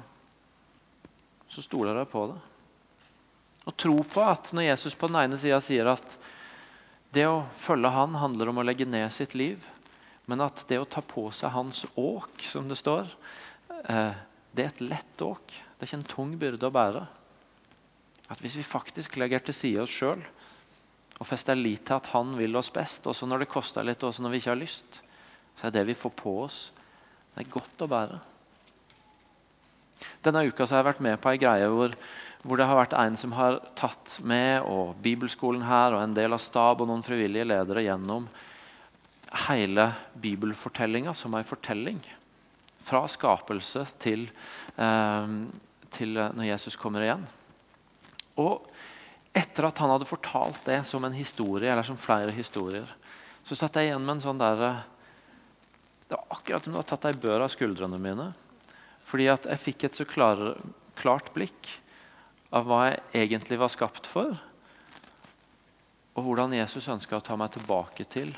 så 1.46 1.62
stoler 1.62 2.00
jeg 2.02 2.10
på 2.10 2.24
det. 2.32 2.40
Og 3.70 3.76
tro 3.78 3.94
på 4.10 4.24
at 4.26 4.50
når 4.50 4.72
Jesus 4.72 4.98
på 4.98 5.06
den 5.06 5.20
ene 5.22 5.38
sida 5.38 5.62
sier 5.62 5.92
at 5.94 6.18
det 7.14 7.28
å 7.30 7.44
følge 7.54 7.94
han 7.94 8.18
handler 8.18 8.50
om 8.50 8.58
å 8.58 8.66
legge 8.66 8.86
ned 8.90 9.06
sitt 9.14 9.38
liv. 9.38 9.62
Men 10.26 10.42
at 10.42 10.64
det 10.66 10.80
å 10.82 10.88
ta 10.90 10.98
på 10.98 11.28
seg 11.30 11.54
hans 11.54 11.84
åk, 11.94 12.42
som 12.42 12.66
det 12.66 12.80
står, 12.82 13.06
eh, 13.86 14.18
det 14.50 14.64
er 14.64 14.74
et 14.74 14.82
lett 14.82 15.22
åk. 15.22 15.46
Det 15.46 15.86
er 15.86 15.92
ikke 15.92 16.00
en 16.02 16.10
tung 16.10 16.34
byrde 16.42 16.66
å 16.66 16.74
bære. 16.74 17.06
At 18.34 18.42
Hvis 18.42 18.58
vi 18.58 18.66
faktisk 18.66 19.14
legger 19.22 19.46
til 19.46 19.54
side 19.54 19.86
oss 19.86 19.94
sjøl 19.94 20.26
og 21.16 21.26
fester 21.26 21.56
lit 21.56 21.86
til 21.88 21.96
at 21.96 22.10
han 22.12 22.34
vil 22.36 22.56
oss 22.58 22.72
best, 22.74 23.06
også 23.08 23.28
når 23.28 23.44
det 23.44 23.52
koster 23.52 23.86
litt, 23.86 24.02
også 24.04 24.24
når 24.24 24.34
vi 24.34 24.42
ikke 24.42 24.52
har 24.52 24.60
lyst, 24.60 25.00
så 25.56 25.68
er 25.68 25.74
det 25.74 25.86
vi 25.88 25.96
får 25.96 26.12
på 26.18 26.34
oss, 26.44 26.60
det 27.34 27.44
er 27.44 27.52
godt 27.52 27.84
å 27.84 27.90
bære. 27.90 28.20
Denne 30.24 30.44
uka 30.44 30.66
har 30.66 30.80
jeg 30.80 30.88
vært 30.90 31.04
med 31.04 31.20
på 31.22 31.32
ei 31.32 31.40
greie 31.40 31.68
hvor 31.72 31.94
hvor 32.46 32.60
det 32.60 32.66
har 32.68 32.78
vært 32.78 32.94
en 32.94 33.16
som 33.18 33.32
har 33.34 33.58
tatt 33.78 34.18
med 34.26 34.66
og 34.70 34.94
bibelskolen 35.02 35.64
her 35.66 35.96
og 35.96 36.02
en 36.02 36.14
del 36.14 36.36
av 36.36 36.42
stab 36.42 36.82
og 36.82 36.86
noen 36.86 37.02
frivillige 37.02 37.48
ledere 37.48 37.82
gjennom 37.82 38.28
hele 39.48 39.88
bibelfortellinga 40.22 41.14
som 41.16 41.34
ei 41.34 41.42
fortelling. 41.46 41.98
Fra 42.86 43.02
skapelse 43.10 43.82
til, 43.98 44.28
eh, 44.78 45.34
til 45.90 46.14
når 46.14 46.46
Jesus 46.52 46.76
kommer 46.76 47.02
igjen. 47.02 47.26
Og 48.38 48.70
etter 49.36 49.68
at 49.68 49.78
han 49.82 49.92
hadde 49.92 50.08
fortalt 50.08 50.64
det 50.64 50.80
som 50.88 51.04
en 51.04 51.16
historie, 51.16 51.68
eller 51.68 51.84
som 51.86 51.98
flere 52.00 52.32
historier, 52.34 52.88
så 53.44 53.58
satt 53.58 53.76
jeg 53.76 53.90
igjen 53.90 54.02
med 54.02 54.16
en 54.16 54.24
sånn 54.24 54.40
der, 54.40 54.82
Det 56.06 56.14
var 56.14 56.38
akkurat 56.38 56.64
som 56.64 56.72
du 56.72 56.78
hadde 56.78 56.88
tatt 56.88 57.04
ei 57.08 57.18
bør 57.18 57.42
av 57.42 57.50
skuldrene 57.50 57.98
mine. 57.98 58.28
Fordi 59.02 59.26
at 59.26 59.46
jeg 59.50 59.58
fikk 59.58 59.84
et 59.84 59.98
så 59.98 60.04
klar, 60.06 60.38
klart 60.94 61.32
blikk 61.34 61.66
av 62.54 62.66
hva 62.66 62.92
jeg 62.92 63.26
egentlig 63.26 63.58
var 63.58 63.72
skapt 63.74 64.06
for, 64.06 64.36
og 66.14 66.24
hvordan 66.24 66.54
Jesus 66.54 66.86
ønska 66.88 67.18
å 67.18 67.24
ta 67.26 67.34
meg 67.36 67.50
tilbake 67.56 68.06
til 68.06 68.30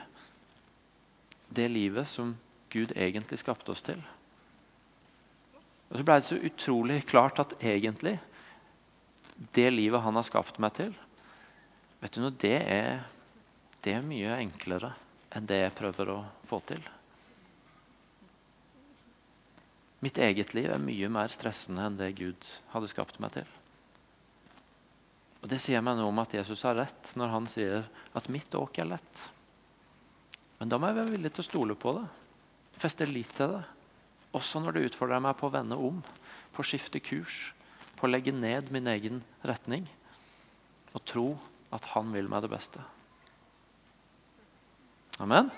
det 1.52 1.68
livet 1.68 2.08
som 2.08 2.32
Gud 2.72 2.92
egentlig 2.96 3.38
skapte 3.40 3.72
oss 3.72 3.84
til. 3.84 4.00
Og 5.88 5.96
Så 5.96 6.04
ble 6.04 6.16
det 6.18 6.28
så 6.28 6.40
utrolig 6.40 6.98
klart 7.08 7.38
at 7.40 7.54
egentlig 7.61 8.18
det 9.55 9.68
livet 9.70 10.03
han 10.03 10.18
har 10.18 10.27
skapt 10.27 10.59
meg 10.62 10.74
til, 10.79 10.94
vet 12.03 12.14
du 12.14 12.22
noe, 12.22 12.35
det 12.35 12.57
er, 12.59 13.05
det 13.85 13.94
er 13.94 14.07
mye 14.07 14.38
enklere 14.38 14.92
enn 15.35 15.46
det 15.46 15.61
jeg 15.62 15.77
prøver 15.79 16.11
å 16.14 16.18
få 16.48 16.61
til. 16.66 16.83
Mitt 20.03 20.18
eget 20.22 20.55
liv 20.55 20.70
er 20.70 20.83
mye 20.83 21.09
mer 21.11 21.33
stressende 21.35 21.87
enn 21.87 21.96
det 21.98 22.12
Gud 22.18 22.51
hadde 22.72 22.90
skapt 22.90 23.18
meg 23.22 23.35
til. 23.35 23.48
Og 25.42 25.51
Det 25.51 25.59
sier 25.62 25.83
meg 25.83 25.98
noe 25.98 26.11
om 26.11 26.22
at 26.22 26.35
Jesus 26.35 26.64
har 26.66 26.79
rett 26.79 27.12
når 27.18 27.35
han 27.35 27.51
sier 27.51 27.87
at 28.18 28.31
mitt 28.31 28.55
åk 28.59 28.79
er 28.83 28.90
lett. 28.90 29.24
Men 30.59 30.70
da 30.70 30.79
må 30.79 30.90
jeg 30.90 30.98
være 30.98 31.14
villig 31.14 31.33
til 31.35 31.44
å 31.44 31.48
stole 31.48 31.77
på 31.79 31.94
det. 31.98 32.07
Feste 32.79 33.07
lit 33.07 33.31
til 33.38 33.55
det. 33.55 33.62
Også 34.35 34.62
når 34.62 34.77
det 34.77 34.88
utfordrer 34.90 35.22
meg 35.22 35.38
på 35.38 35.46
å 35.48 35.55
vende 35.55 35.79
om, 35.79 36.03
på 36.55 36.62
å 36.62 36.66
skifte 36.66 37.03
kurs, 37.03 37.53
på 37.98 38.06
å 38.06 38.12
legge 38.12 38.34
ned 38.34 38.70
min 38.74 38.88
egen 38.90 39.20
retning 39.46 39.87
og 40.94 41.04
tro 41.06 41.28
at 41.74 41.90
han 41.92 42.14
vil 42.14 42.30
meg 42.30 42.46
det 42.46 42.52
beste. 42.52 42.82
Amen. 45.18 45.50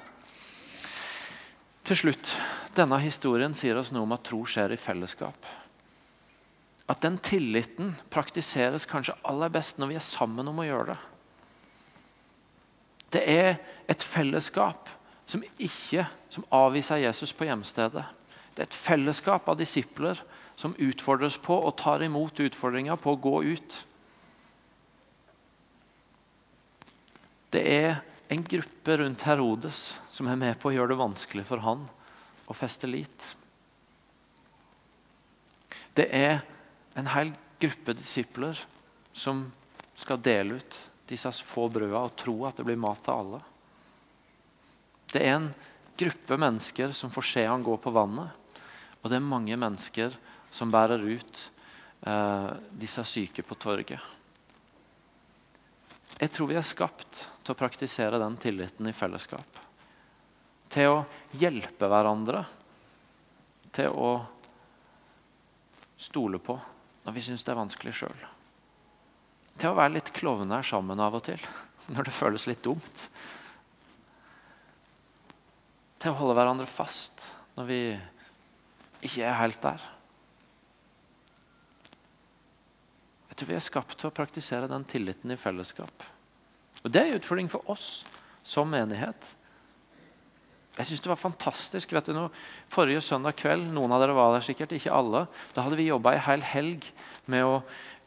Til 1.87 1.98
slutt, 1.98 2.33
denne 2.76 2.98
historien 3.03 3.55
sier 3.59 3.79
oss 3.79 3.92
noe 3.92 4.07
om 4.07 4.16
at 4.16 4.24
tro 4.26 4.42
skjer 4.48 4.74
i 4.74 4.81
fellesskap 4.81 5.48
at 6.90 7.03
den 7.05 7.20
tilliten 7.22 7.92
praktiseres 8.11 8.87
kanskje 8.90 9.14
aller 9.29 9.50
best 9.53 9.79
når 9.79 9.92
vi 9.92 9.98
er 10.00 10.05
sammen 10.05 10.48
om 10.50 10.59
å 10.59 10.66
gjøre 10.66 10.90
det. 10.90 10.98
Det 13.14 13.22
er 13.31 13.53
et 13.90 14.03
fellesskap 14.07 14.90
som 15.31 15.44
ikke 15.59 16.07
som 16.31 16.46
avviser 16.55 17.03
Jesus 17.05 17.33
på 17.35 17.46
hjemstedet. 17.46 18.03
Det 18.55 18.64
er 18.64 18.68
et 18.68 18.81
fellesskap 18.87 19.46
av 19.50 19.59
disipler 19.59 20.18
som 20.61 20.75
utfordres 20.77 21.38
på 21.40 21.57
og 21.57 21.79
tar 21.81 22.03
imot 22.05 22.42
utfordringa 22.44 22.99
på 23.01 23.14
å 23.14 23.20
gå 23.25 23.37
ut. 23.49 23.77
Det 27.51 27.62
er 27.64 28.03
en 28.31 28.44
gruppe 28.44 28.99
rundt 29.01 29.25
Herodes 29.25 29.81
som 30.12 30.29
er 30.29 30.38
med 30.38 30.61
på 30.61 30.68
å 30.68 30.75
gjøre 30.77 30.92
det 30.92 31.01
vanskelig 31.01 31.46
for 31.49 31.64
han 31.64 31.87
å 32.44 32.57
feste 32.57 32.90
lit. 32.90 33.31
Det 35.96 36.07
er 36.14 36.42
en 36.99 37.09
hel 37.14 37.33
gruppe 37.61 37.96
disipler 37.96 38.61
som 39.16 39.46
skal 39.99 40.20
dele 40.20 40.61
ut 40.61 40.79
disse 41.11 41.33
få 41.42 41.70
brødene 41.73 42.05
og 42.05 42.18
tro 42.20 42.37
at 42.46 42.61
det 42.61 42.68
blir 42.68 42.79
mat 42.79 43.01
til 43.03 43.16
alle. 43.16 43.40
Det 45.11 45.25
er 45.25 45.38
en 45.38 45.51
gruppe 45.99 46.37
mennesker 46.38 46.92
som 46.94 47.11
får 47.11 47.33
se 47.33 47.49
han 47.49 47.64
gå 47.66 47.81
på 47.81 47.92
vannet. 47.96 48.37
Og 49.01 49.09
det 49.09 49.16
er 49.16 49.33
mange 49.33 49.57
mennesker 49.59 50.14
som 50.51 50.71
bærer 50.71 51.03
ut 51.03 51.43
eh, 52.07 52.51
disse 52.83 53.05
syke 53.07 53.45
på 53.47 53.59
torget. 53.61 54.01
Jeg 56.21 56.33
tror 56.35 56.51
vi 56.51 56.59
er 56.59 56.67
skapt 56.67 57.23
til 57.41 57.55
å 57.55 57.59
praktisere 57.59 58.19
den 58.21 58.37
tilliten 58.41 58.89
i 58.91 58.97
fellesskap. 58.97 59.61
Til 60.71 60.93
å 60.93 60.99
hjelpe 61.41 61.89
hverandre. 61.89 62.43
Til 63.73 63.95
å 63.95 64.11
stole 66.01 66.41
på 66.43 66.59
når 67.07 67.17
vi 67.17 67.25
syns 67.25 67.45
det 67.47 67.55
er 67.55 67.61
vanskelig 67.61 67.95
sjøl. 67.97 68.27
Til 69.61 69.73
å 69.73 69.79
være 69.79 69.97
litt 69.97 70.13
klovner 70.17 70.67
sammen 70.67 71.01
av 71.01 71.17
og 71.17 71.25
til 71.31 71.41
når 71.95 72.09
det 72.09 72.17
føles 72.17 72.49
litt 72.51 72.63
dumt. 72.65 73.07
Til 76.01 76.13
å 76.13 76.19
holde 76.21 76.37
hverandre 76.37 76.69
fast 76.69 77.31
når 77.57 77.71
vi 77.71 77.81
ikke 79.09 79.25
er 79.25 79.41
helt 79.41 79.63
der. 79.65 79.89
Tror 83.40 83.48
vi 83.48 83.57
er 83.57 83.62
skapt 83.64 83.94
til 83.96 84.11
å 84.11 84.12
praktisere 84.12 84.68
den 84.68 84.83
tilliten 84.85 85.33
i 85.33 85.37
fellesskap. 85.40 86.03
Og 86.85 86.90
Det 86.92 87.00
er 87.00 87.07
en 87.09 87.16
utfordring 87.16 87.46
for 87.48 87.64
oss 87.72 88.03
som 88.44 88.68
menighet. 88.68 89.31
Jeg 90.76 90.87
synes 90.87 91.00
det 91.00 91.09
var 91.09 91.16
fantastisk. 91.16 91.92
vet 91.92 92.05
du 92.05 92.12
noe? 92.12 92.29
Forrige 92.68 93.00
søndag 93.00 93.38
kveld, 93.40 93.70
noen 93.72 93.92
av 93.96 94.03
dere 94.03 94.12
var 94.12 94.35
der 94.35 94.44
sikkert, 94.44 94.74
ikke 94.76 94.92
alle, 94.92 95.24
da 95.55 95.64
hadde 95.64 95.79
vi 95.81 95.88
jobba 95.88 96.12
ei 96.12 96.20
hel 96.26 96.44
helg 96.44 96.85
med 97.24 97.44
å 97.48 97.55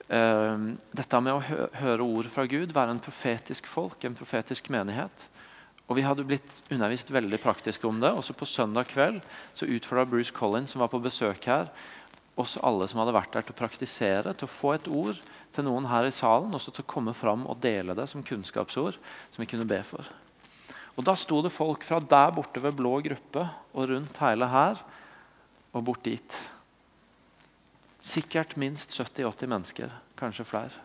eh, 0.05 0.69
dette 0.93 1.21
med 1.25 1.33
å 1.33 1.41
hø 1.41 1.67
høre 1.81 2.05
ord 2.05 2.29
fra 2.29 2.45
Gud, 2.45 2.69
være 2.77 2.93
en 2.93 3.01
profetisk 3.01 3.65
folk, 3.65 4.05
en 4.05 4.13
profetisk 4.13 4.69
menighet. 4.69 5.27
Og 5.89 5.97
Vi 5.97 6.05
hadde 6.05 6.29
blitt 6.29 6.61
undervist 6.69 7.09
veldig 7.09 7.41
praktisk 7.41 7.83
om 7.89 7.99
det. 7.99 8.13
Også 8.13 8.37
På 8.37 8.45
søndag 8.45 8.93
kveld 8.93 9.21
så 9.53 9.65
utfordra 9.65 10.05
Bruce 10.05 10.33
Collins, 10.33 10.71
som 10.71 10.85
var 10.85 10.93
på 10.93 11.01
besøk 11.01 11.49
her, 11.49 11.73
oss 12.39 12.57
alle 12.65 12.87
som 12.89 13.01
hadde 13.01 13.13
vært 13.15 13.35
der, 13.35 13.45
til 13.45 13.53
å 13.53 13.59
praktisere, 13.59 14.33
til 14.33 14.47
å 14.47 14.51
få 14.51 14.73
et 14.75 14.89
ord 14.89 15.19
til 15.53 15.67
noen 15.67 15.85
her 15.91 16.07
i 16.07 16.13
salen, 16.13 16.53
også 16.55 16.73
til 16.73 16.85
å 16.85 16.89
komme 16.89 17.13
fram 17.15 17.45
og 17.49 17.59
dele 17.61 17.95
det 17.97 18.07
som 18.09 18.25
kunnskapsord 18.25 18.97
som 18.97 19.43
vi 19.43 19.49
kunne 19.49 19.69
be 19.69 19.79
for. 19.85 20.07
Og 20.97 21.05
Da 21.05 21.15
sto 21.17 21.41
det 21.41 21.53
folk 21.53 21.85
fra 21.85 21.99
der 21.99 22.33
borte 22.33 22.61
ved 22.61 22.77
blå 22.77 22.99
gruppe 23.05 23.47
og 23.73 23.89
rundt 23.89 24.19
hele 24.21 24.49
her 24.49 24.81
og 25.73 25.85
bort 25.85 26.03
dit. 26.05 26.39
Sikkert 28.03 28.57
minst 28.61 28.93
70-80 28.93 29.49
mennesker, 29.49 29.93
kanskje 30.19 30.45
flere. 30.45 30.83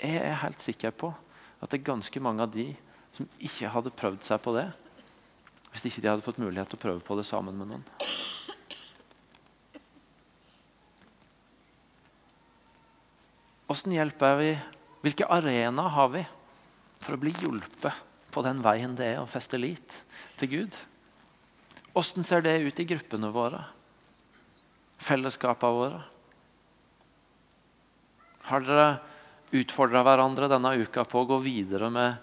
Jeg 0.00 0.18
er 0.18 0.42
helt 0.42 0.62
sikker 0.62 0.90
på 0.90 1.12
at 1.60 1.70
det 1.70 1.80
er 1.80 1.90
ganske 1.92 2.20
mange 2.20 2.42
av 2.42 2.52
de 2.52 2.72
som 3.16 3.28
ikke 3.38 3.70
hadde 3.72 3.94
prøvd 3.96 4.26
seg 4.26 4.42
på 4.44 4.54
det 4.56 4.66
hvis 5.72 5.90
ikke 5.90 6.02
de 6.02 6.08
hadde 6.08 6.24
fått 6.24 6.40
mulighet 6.40 6.70
til 6.72 6.78
å 6.78 6.84
prøve 6.86 7.04
på 7.04 7.16
det 7.18 7.26
sammen 7.28 7.56
med 7.58 7.68
noen. 7.68 7.84
Hvordan 13.66 13.96
hjelper 13.96 14.36
vi? 14.38 14.50
Hvilke 15.02 15.26
arenaer 15.30 15.94
har 15.94 16.10
vi 16.12 16.22
for 17.02 17.16
å 17.16 17.20
bli 17.20 17.32
hjulpet 17.40 18.04
på 18.34 18.42
den 18.46 18.60
veien 18.62 18.94
det 18.98 19.08
er 19.14 19.22
å 19.22 19.30
feste 19.30 19.58
lit 19.58 20.02
til 20.38 20.52
Gud? 20.52 20.76
Hvordan 21.96 22.26
ser 22.28 22.44
det 22.44 22.58
ut 22.62 22.80
i 22.82 22.86
gruppene 22.86 23.32
våre? 23.34 23.62
Fellesskapene 25.02 25.80
våre? 25.80 26.00
Har 28.46 28.62
dere 28.62 28.88
utfordra 29.56 30.04
hverandre 30.06 30.50
denne 30.50 30.74
uka 30.78 31.02
på 31.08 31.22
å 31.22 31.28
gå 31.32 31.40
videre 31.42 31.90
med, 31.90 32.20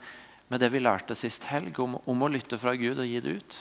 med 0.48 0.64
det 0.64 0.72
vi 0.72 0.80
lærte 0.84 1.18
sist 1.18 1.50
helg, 1.52 1.76
om, 1.84 1.98
om, 2.06 2.24
å 2.24 2.32
lytte 2.32 2.60
fra 2.62 2.76
Gud 2.80 3.02
og 3.02 3.10
gi 3.10 3.20
det 3.24 3.38
ut? 3.42 3.60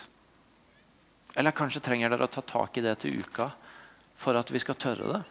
Eller 1.35 1.57
kanskje 1.57 1.83
trenger 1.83 2.13
dere 2.13 2.29
å 2.29 2.35
ta 2.35 2.45
tak 2.47 2.79
i 2.79 2.85
det 2.85 2.95
til 3.03 3.19
uka 3.25 3.51
for 4.23 4.39
at 4.39 4.53
vi 4.53 4.63
skal 4.63 4.79
tørre 4.79 5.15
det? 5.17 5.23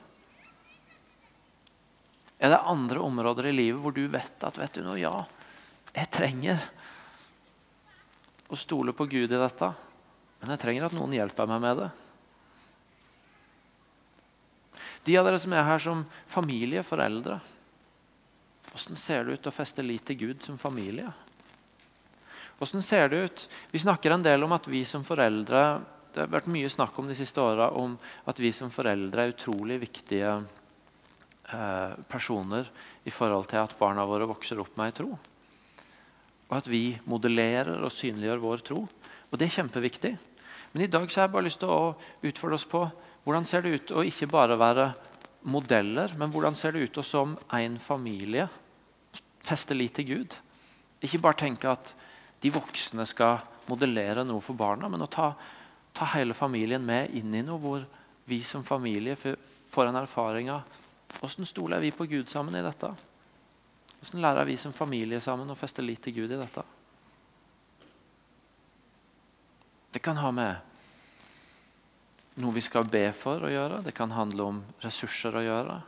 Er 2.42 2.50
det 2.50 2.64
andre 2.66 3.04
områder 3.06 3.52
i 3.52 3.54
livet 3.54 3.82
hvor 3.84 3.94
du 3.94 4.08
vet 4.10 4.44
at 4.48 4.58
vet 4.58 4.74
du 4.74 4.82
noe, 4.82 4.98
ja, 4.98 5.14
jeg 5.94 6.10
trenger 6.10 6.64
å 8.52 8.58
stole 8.58 8.96
på 8.98 9.06
Gud 9.12 9.30
i 9.30 9.40
dette, 9.40 9.70
men 10.42 10.54
jeg 10.56 10.62
trenger 10.64 10.88
at 10.88 10.96
noen 10.98 11.14
hjelper 11.14 11.50
meg 11.52 11.62
med 11.62 11.84
det? 11.84 11.90
De 15.06 15.18
av 15.18 15.26
dere 15.26 15.40
som 15.42 15.54
er 15.54 15.66
her 15.66 15.82
som 15.82 16.02
familie, 16.30 16.84
foreldre, 16.86 17.40
hvordan 18.72 18.98
ser 18.98 19.26
det 19.26 19.38
ut 19.38 19.50
å 19.50 19.54
feste 19.54 19.86
lit 19.86 20.06
til 20.08 20.20
Gud 20.20 20.46
som 20.46 20.58
familie? 20.62 21.12
Hvordan 22.58 22.86
ser 22.86 23.10
det 23.10 23.22
ut? 23.26 23.44
Vi 23.74 23.82
snakker 23.82 24.14
en 24.14 24.26
del 24.26 24.46
om 24.46 24.54
at 24.54 24.70
vi 24.70 24.84
som 24.86 25.06
foreldre 25.06 25.82
Det 26.12 26.20
har 26.20 26.28
vært 26.28 26.50
mye 26.52 26.68
snakk 26.68 26.98
om 27.00 27.08
de 27.08 27.16
siste 27.16 27.40
åra 27.40 27.70
om 27.80 27.94
at 28.28 28.40
vi 28.44 28.50
som 28.52 28.68
foreldre 28.68 29.24
er 29.24 29.32
utrolig 29.32 29.78
viktige 29.80 30.34
personer 32.12 32.70
i 33.06 33.14
forhold 33.14 33.50
til 33.52 33.62
at 33.62 33.76
barna 33.80 34.06
våre 34.08 34.30
vokser 34.30 34.60
opp 34.62 34.78
med 34.80 34.92
ei 34.92 34.98
tro. 35.02 35.12
Og 36.52 36.58
at 36.58 36.68
vi 36.68 36.98
modellerer 37.08 37.80
og 37.80 37.94
synliggjør 37.96 38.44
vår 38.44 38.66
tro. 38.68 38.82
Og 39.32 39.40
det 39.40 39.48
er 39.48 39.56
kjempeviktig. 39.60 40.12
Men 40.72 40.84
i 40.86 40.92
dag 40.92 41.08
så 41.12 41.22
har 41.22 41.28
jeg 41.28 41.36
bare 41.36 41.48
lyst 41.48 41.62
til 41.64 41.72
å 41.72 41.94
utfordre 42.28 42.60
oss 42.60 42.68
på 42.68 42.84
hvordan 43.24 43.46
ser 43.46 43.64
det 43.64 43.76
ut 43.76 43.94
å 43.96 44.04
ikke 44.08 44.30
bare 44.32 44.58
være 44.58 44.92
modeller, 45.52 46.14
men 46.18 46.32
hvordan 46.34 46.56
ser 46.58 46.74
det 46.74 46.88
ut 46.88 47.00
å 47.02 47.06
som 47.06 47.36
en 47.54 47.78
familie 47.82 48.48
feste 49.46 49.78
lit 49.78 49.94
til 49.98 50.08
Gud? 50.10 50.36
Ikke 51.02 51.22
bare 51.22 51.40
tenke 51.44 51.70
at 51.70 51.94
de 52.42 52.52
voksne 52.54 53.06
skal 53.10 53.42
modellere 53.70 54.26
noe 54.26 54.42
for 54.44 54.58
barna, 54.58 54.90
men 54.90 55.06
å 55.06 55.10
ta, 55.10 55.32
ta 55.94 56.08
hele 56.16 56.38
familien 56.38 56.84
med 56.86 57.14
inn 57.18 57.34
i 57.38 57.44
noe 57.46 57.62
hvor 57.62 57.86
vi 58.30 58.42
som 58.46 58.66
familie 58.66 59.18
får 59.18 59.90
en 59.90 60.02
erfaring 60.02 60.50
av 60.54 60.81
hvordan 61.20 61.46
stoler 61.50 61.82
vi 61.84 61.92
på 61.92 62.06
Gud 62.10 62.30
sammen 62.30 62.56
i 62.56 62.64
dette? 62.66 62.90
Hvordan 64.00 64.22
lærer 64.24 64.48
vi 64.50 64.58
som 64.58 64.74
familie 64.74 65.20
sammen 65.22 65.50
å 65.52 65.58
feste 65.58 65.84
lit 65.86 66.02
til 66.02 66.16
Gud 66.22 66.32
i 66.32 66.40
dette? 66.40 66.64
Det 69.92 70.00
kan 70.00 70.18
ha 70.18 70.32
med 70.32 70.56
noe 72.42 72.56
vi 72.56 72.64
skal 72.64 72.88
be 72.90 73.10
for 73.14 73.44
å 73.44 73.52
gjøre. 73.52 73.82
Det 73.86 73.94
kan 73.96 74.14
handle 74.16 74.48
om 74.48 74.62
ressurser 74.82 75.36
å 75.36 75.44
gjøre. 75.44 75.82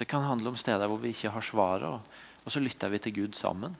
Det 0.00 0.08
kan 0.08 0.24
handle 0.26 0.50
om 0.50 0.58
steder 0.58 0.88
hvor 0.90 0.98
vi 1.00 1.12
ikke 1.14 1.32
har 1.32 1.44
svaret, 1.44 2.16
og 2.44 2.52
så 2.52 2.60
lytter 2.62 2.90
vi 2.90 2.98
til 3.04 3.16
Gud 3.20 3.36
sammen. 3.38 3.76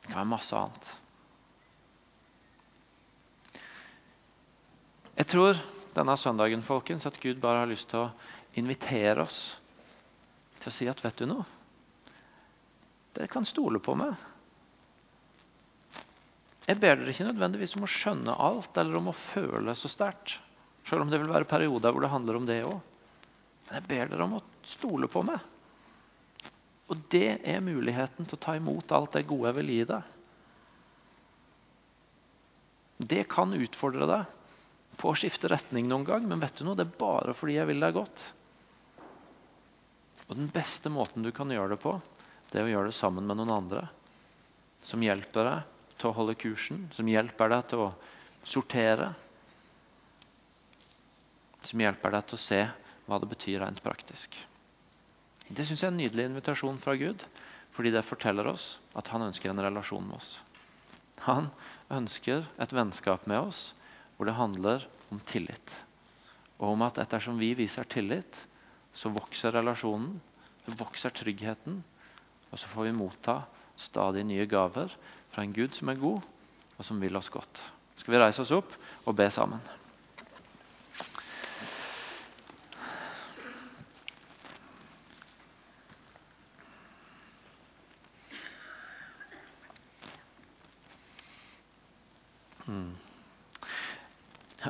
Det 0.00 0.10
kan 0.12 0.20
være 0.20 0.30
masse 0.30 0.56
annet. 0.56 0.90
Jeg 5.16 5.32
tror 5.32 5.56
denne 5.96 6.16
søndagen 6.20 6.62
folkens, 6.64 7.06
at 7.08 7.18
Gud 7.22 7.40
bare 7.42 7.64
har 7.64 7.70
lyst 7.70 7.90
til 7.92 8.04
å 8.04 8.12
invitere 8.60 9.24
oss 9.24 9.40
til 10.60 10.70
å 10.70 10.74
si 10.74 10.88
at 10.90 11.02
vet 11.04 11.20
du 11.20 11.28
noe? 11.28 11.44
Dere 13.16 13.30
kan 13.32 13.46
stole 13.48 13.80
på 13.80 13.94
meg. 13.96 14.12
Jeg 16.66 16.80
ber 16.82 16.98
dere 16.98 17.12
ikke 17.12 17.28
nødvendigvis 17.28 17.76
om 17.78 17.86
å 17.86 17.90
skjønne 17.90 18.34
alt 18.42 18.76
eller 18.80 18.98
om 18.98 19.12
å 19.12 19.16
føle 19.16 19.74
så 19.78 19.88
sterkt. 19.88 20.40
Selv 20.86 21.04
om 21.04 21.10
det 21.10 21.20
vil 21.22 21.30
være 21.30 21.48
perioder 21.48 21.94
hvor 21.94 22.04
det 22.04 22.12
handler 22.12 22.38
om 22.38 22.48
det 22.48 22.58
òg. 22.66 22.80
Men 23.66 23.78
jeg 23.78 23.86
ber 23.88 24.10
dere 24.10 24.26
om 24.26 24.36
å 24.38 24.44
stole 24.66 25.08
på 25.10 25.22
meg. 25.26 25.38
Og 26.90 27.06
det 27.10 27.40
er 27.42 27.64
muligheten 27.64 28.26
til 28.26 28.38
å 28.38 28.42
ta 28.42 28.54
imot 28.58 28.92
alt 28.94 29.16
det 29.16 29.26
gode 29.26 29.50
jeg 29.50 29.58
vil 29.60 29.72
gi 29.74 29.86
deg. 29.90 30.12
Det 32.96 33.24
kan 33.30 33.54
utfordre 33.54 34.06
deg 34.08 34.35
på 34.96 35.10
å 35.10 35.16
skifte 35.18 35.50
retning 35.52 35.88
noen 35.88 36.06
gang, 36.08 36.26
men 36.28 36.40
vet 36.40 36.56
du 36.56 36.64
noe, 36.66 36.76
det 36.78 36.86
er 36.86 36.98
bare 36.98 37.34
fordi 37.36 37.58
jeg 37.58 37.68
vil 37.68 37.82
deg 37.84 37.96
godt. 37.96 38.24
Og 40.26 40.34
Den 40.34 40.48
beste 40.50 40.90
måten 40.90 41.22
du 41.22 41.30
kan 41.34 41.50
gjøre 41.52 41.74
det 41.74 41.82
på, 41.82 41.94
det 42.50 42.60
er 42.60 42.66
å 42.66 42.72
gjøre 42.72 42.90
det 42.90 42.98
sammen 42.98 43.26
med 43.28 43.38
noen 43.38 43.54
andre 43.54 43.86
som 44.86 45.02
hjelper 45.02 45.48
deg 45.48 45.94
til 45.98 46.10
å 46.10 46.16
holde 46.16 46.36
kursen, 46.38 46.86
som 46.94 47.08
hjelper 47.10 47.50
deg 47.50 47.70
til 47.70 47.84
å 47.86 47.92
sortere. 48.46 49.08
Som 51.66 51.82
hjelper 51.82 52.14
deg 52.14 52.28
til 52.28 52.38
å 52.38 52.42
se 52.44 52.60
hva 53.06 53.18
det 53.22 53.30
betyr 53.30 53.62
rent 53.62 53.82
praktisk. 53.82 54.36
Det 55.46 55.66
synes 55.66 55.82
jeg 55.82 55.88
er 55.88 55.94
en 55.94 56.00
nydelig 56.00 56.28
invitasjon 56.30 56.78
fra 56.82 56.94
Gud, 56.98 57.22
fordi 57.74 57.92
det 57.94 58.06
forteller 58.06 58.48
oss 58.50 58.76
at 58.98 59.10
han 59.12 59.26
ønsker 59.26 59.50
en 59.50 59.62
relasjon 59.62 60.06
med 60.06 60.18
oss. 60.18 60.36
Han 61.26 61.50
ønsker 61.92 62.46
et 62.62 62.74
vennskap 62.74 63.26
med 63.30 63.50
oss 63.50 63.70
hvor 64.16 64.28
det 64.28 64.36
handler 64.38 64.86
om 65.12 65.20
tillit. 65.28 65.74
Og 66.58 66.72
om 66.72 66.84
at 66.86 66.98
ettersom 67.02 67.38
vi 67.40 67.52
viser 67.56 67.88
tillit, 67.88 68.42
så 68.96 69.12
vokser 69.12 69.52
relasjonen, 69.52 70.16
så 70.64 70.76
vokser 70.80 71.12
tryggheten, 71.14 71.82
og 72.50 72.58
så 72.58 72.68
får 72.70 72.88
vi 72.88 72.96
motta 72.96 73.42
stadig 73.76 74.24
nye 74.24 74.46
gaver 74.48 74.92
fra 75.30 75.44
en 75.44 75.52
Gud 75.52 75.76
som 75.76 75.92
er 75.92 76.00
god, 76.00 76.24
og 76.76 76.84
som 76.84 77.00
vil 77.00 77.16
oss 77.18 77.28
godt. 77.32 77.60
Skal 77.96 78.16
vi 78.16 78.22
reise 78.22 78.42
oss 78.44 78.54
opp 78.56 78.72
og 79.04 79.16
be 79.16 79.28
sammen? 79.32 79.60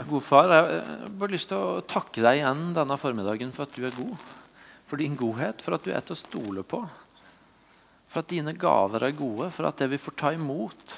God 0.07 0.23
far, 0.23 0.53
jeg 0.53 0.83
har 0.87 1.15
bare 1.19 1.35
lyst 1.35 1.49
til 1.51 1.59
å 1.59 1.81
takke 1.83 2.23
deg 2.23 2.39
igjen 2.39 2.69
denne 2.77 2.99
formiddagen 3.01 3.51
for 3.55 3.67
at 3.67 3.75
du 3.75 3.87
er 3.89 3.95
god. 3.97 4.27
For 4.87 5.03
din 5.03 5.17
godhet, 5.19 5.65
for 5.65 5.75
at 5.75 5.83
du 5.83 5.91
er 5.91 6.05
til 6.07 6.15
å 6.15 6.21
stole 6.21 6.63
på. 6.63 6.79
For 8.07 8.23
at 8.23 8.31
dine 8.31 8.55
gaver 8.55 9.09
er 9.09 9.17
gode, 9.19 9.49
for 9.51 9.67
at 9.67 9.83
det 9.83 9.89
vi 9.91 9.99
får 9.99 10.15
ta 10.21 10.31
imot 10.37 10.95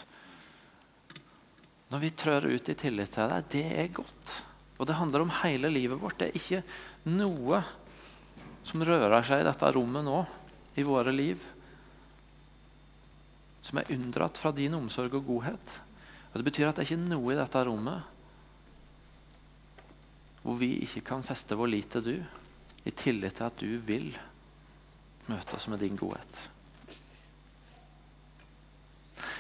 når 1.89 2.03
vi 2.03 2.11
trør 2.21 2.51
ut 2.53 2.69
i 2.69 2.77
tillit 2.77 3.15
til 3.15 3.31
deg, 3.33 3.47
det 3.49 3.65
er 3.81 3.95
godt. 3.97 4.35
Og 4.77 4.91
det 4.91 4.99
handler 4.99 5.25
om 5.25 5.33
hele 5.41 5.71
livet 5.73 5.97
vårt. 6.03 6.19
Det 6.21 6.29
er 6.29 6.37
ikke 6.37 6.61
noe 7.09 7.63
som 8.69 8.85
rører 8.85 9.25
seg 9.25 9.41
i 9.41 9.49
dette 9.49 9.73
rommet 9.73 10.05
nå, 10.05 10.19
i 10.77 10.85
våre 10.85 11.15
liv, 11.15 11.41
som 13.65 13.81
er 13.81 13.89
unndratt 13.97 14.37
fra 14.37 14.53
din 14.53 14.77
omsorg 14.77 15.17
og 15.17 15.33
godhet. 15.33 15.75
Og 16.29 16.37
Det 16.37 16.47
betyr 16.51 16.69
at 16.69 16.77
det 16.77 16.85
er 16.85 16.93
ikke 16.93 17.09
noe 17.09 17.33
i 17.33 17.41
dette 17.41 17.65
rommet 17.65 18.18
hvor 20.49 20.57
vi 20.57 20.79
ikke 20.81 21.03
kan 21.05 21.21
feste 21.27 21.57
vår 21.61 21.69
lit 21.69 21.91
til 21.93 22.05
du, 22.07 22.15
i 22.89 22.93
tillit 22.97 23.37
til 23.37 23.45
at 23.45 23.61
du 23.61 23.75
vil 23.85 24.15
møte 25.29 25.59
oss 25.59 25.67
med 25.69 25.83
din 25.85 25.99
godhet. 26.01 26.39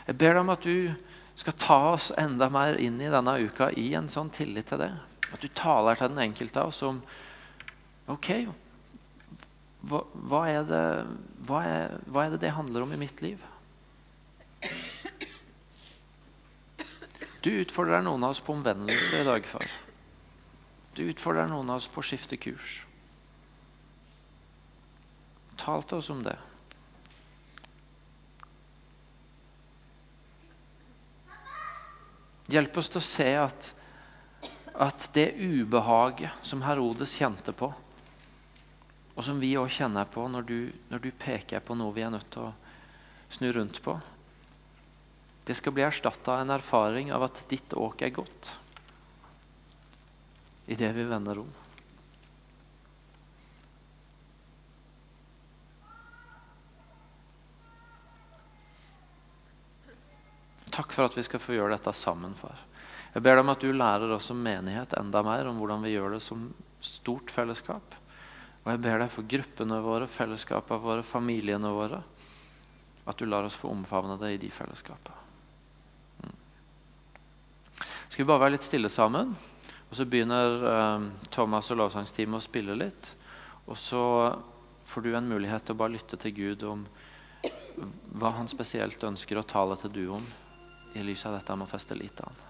Jeg 0.04 0.18
ber 0.20 0.36
deg 0.36 0.42
om 0.42 0.52
at 0.52 0.68
du 0.68 0.92
skal 1.38 1.56
ta 1.56 1.78
oss 1.94 2.10
enda 2.20 2.50
mer 2.52 2.76
inn 2.82 3.00
i 3.00 3.08
denne 3.08 3.38
uka 3.40 3.70
i 3.80 3.86
en 3.96 4.12
sånn 4.12 4.28
tillit 4.36 4.68
til 4.68 4.82
det. 4.84 4.90
At 5.32 5.40
du 5.40 5.48
taler 5.48 5.96
til 5.96 6.12
den 6.12 6.26
enkelte 6.26 6.60
av 6.60 6.74
oss 6.74 6.82
om 6.84 7.00
OK, 8.12 8.30
hva, 9.88 10.04
hva, 10.12 10.44
er 10.50 10.68
det, 10.68 10.84
hva, 11.48 11.64
er, 11.64 11.98
hva 12.04 12.26
er 12.26 12.36
det 12.36 12.44
det 12.44 12.56
handler 12.56 12.84
om 12.84 12.92
i 12.92 13.00
mitt 13.00 13.24
liv? 13.24 13.40
Du 17.40 17.52
utfordrer 17.54 18.04
noen 18.04 18.28
av 18.28 18.36
oss 18.36 18.44
på 18.44 18.52
omvendelse 18.52 19.22
i 19.22 19.28
dag, 19.28 19.46
far. 19.48 19.87
Du 20.98 21.04
utfordrer 21.06 21.46
noen 21.46 21.68
av 21.70 21.78
oss 21.78 21.86
på 21.86 22.02
å 22.02 22.06
skifte 22.08 22.34
kurs. 22.42 22.80
Tal 25.54 25.84
til 25.86 26.00
oss 26.00 26.08
om 26.10 26.24
det. 26.26 26.34
Hjelp 32.50 32.82
oss 32.82 32.90
til 32.90 32.98
å 32.98 33.06
se 33.06 33.28
at, 33.38 33.70
at 34.74 35.08
det 35.14 35.28
ubehaget 35.38 36.42
som 36.42 36.66
Herodes 36.66 37.14
kjente 37.20 37.54
på, 37.54 37.70
og 39.14 39.22
som 39.22 39.38
vi 39.38 39.54
òg 39.60 39.70
kjenner 39.70 40.08
på 40.10 40.26
når 40.26 40.50
du, 40.50 40.60
når 40.90 41.04
du 41.04 41.10
peker 41.14 41.62
på 41.62 41.78
noe 41.78 41.94
vi 41.94 42.08
er 42.08 42.14
nødt 42.14 42.30
til 42.34 42.48
å 42.48 42.54
snu 43.38 43.52
rundt 43.54 43.78
på, 43.86 44.00
det 45.46 45.54
skal 45.54 45.78
bli 45.78 45.86
erstatta 45.86 46.34
av 46.34 46.42
en 46.42 46.56
erfaring 46.58 47.14
av 47.14 47.28
at 47.28 47.46
ditt 47.52 47.78
åk 47.78 48.02
er 48.02 48.18
godt 48.18 48.56
idet 50.68 50.92
vi 50.94 51.04
vender 51.08 51.38
om. 51.38 51.48
Takk 60.68 60.92
for 60.92 61.08
at 61.08 61.16
vi 61.16 61.24
skal 61.26 61.40
få 61.40 61.56
gjøre 61.56 61.72
dette 61.74 61.92
sammen, 61.96 62.36
far. 62.38 62.60
Jeg 63.14 63.24
ber 63.24 63.38
deg 63.38 63.42
om 63.46 63.50
at 63.54 63.64
du 63.64 63.72
lærer 63.72 64.12
oss 64.14 64.28
som 64.28 64.38
menighet 64.44 64.92
enda 65.00 65.24
mer 65.26 65.48
om 65.48 65.56
hvordan 65.58 65.82
vi 65.82 65.96
gjør 65.96 66.18
det 66.18 66.22
som 66.22 66.44
stort 66.84 67.32
fellesskap. 67.34 67.96
Og 68.62 68.70
jeg 68.74 68.84
ber 68.84 69.00
deg 69.00 69.10
for 69.10 69.26
gruppene 69.26 69.80
våre, 69.82 70.06
fellesskapene 70.12 70.84
våre, 70.84 71.02
familiene 71.02 71.72
våre, 71.72 72.02
at 73.08 73.16
du 73.16 73.24
lar 73.24 73.48
oss 73.48 73.56
få 73.56 73.72
omfavne 73.72 74.20
det 74.20 74.34
i 74.36 74.40
de 74.44 74.52
fellesskapene. 74.52 75.24
Mm. 76.22 76.36
Skal 78.12 78.20
vi 78.20 78.28
bare 78.28 78.44
være 78.44 78.58
litt 78.58 78.68
stille 78.68 78.92
sammen? 78.92 79.32
Og 79.88 79.96
Så 79.96 80.04
begynner 80.04 80.66
eh, 80.72 81.06
Thomas 81.32 81.70
og 81.72 81.80
lovsangsteamet 81.80 82.40
å 82.40 82.44
spille 82.44 82.76
litt. 82.76 83.14
Og 83.68 83.76
så 83.80 84.02
får 84.88 85.04
du 85.04 85.14
en 85.14 85.28
mulighet 85.28 85.64
til 85.64 85.76
å 85.76 85.80
bare 85.82 85.96
lytte 85.96 86.16
til 86.20 86.36
Gud 86.36 86.64
om 86.68 86.84
hva 88.18 88.34
han 88.38 88.50
spesielt 88.50 89.04
ønsker 89.04 89.38
å 89.38 89.46
tale 89.46 89.76
til 89.80 89.92
du 89.94 90.04
om 90.16 90.28
i 90.98 91.04
lys 91.04 91.26
av 91.28 91.36
dette 91.36 91.56
med 91.56 91.68
å 91.68 91.70
feste 91.70 91.96
lit 91.96 92.16
til 92.16 92.28
han. 92.28 92.47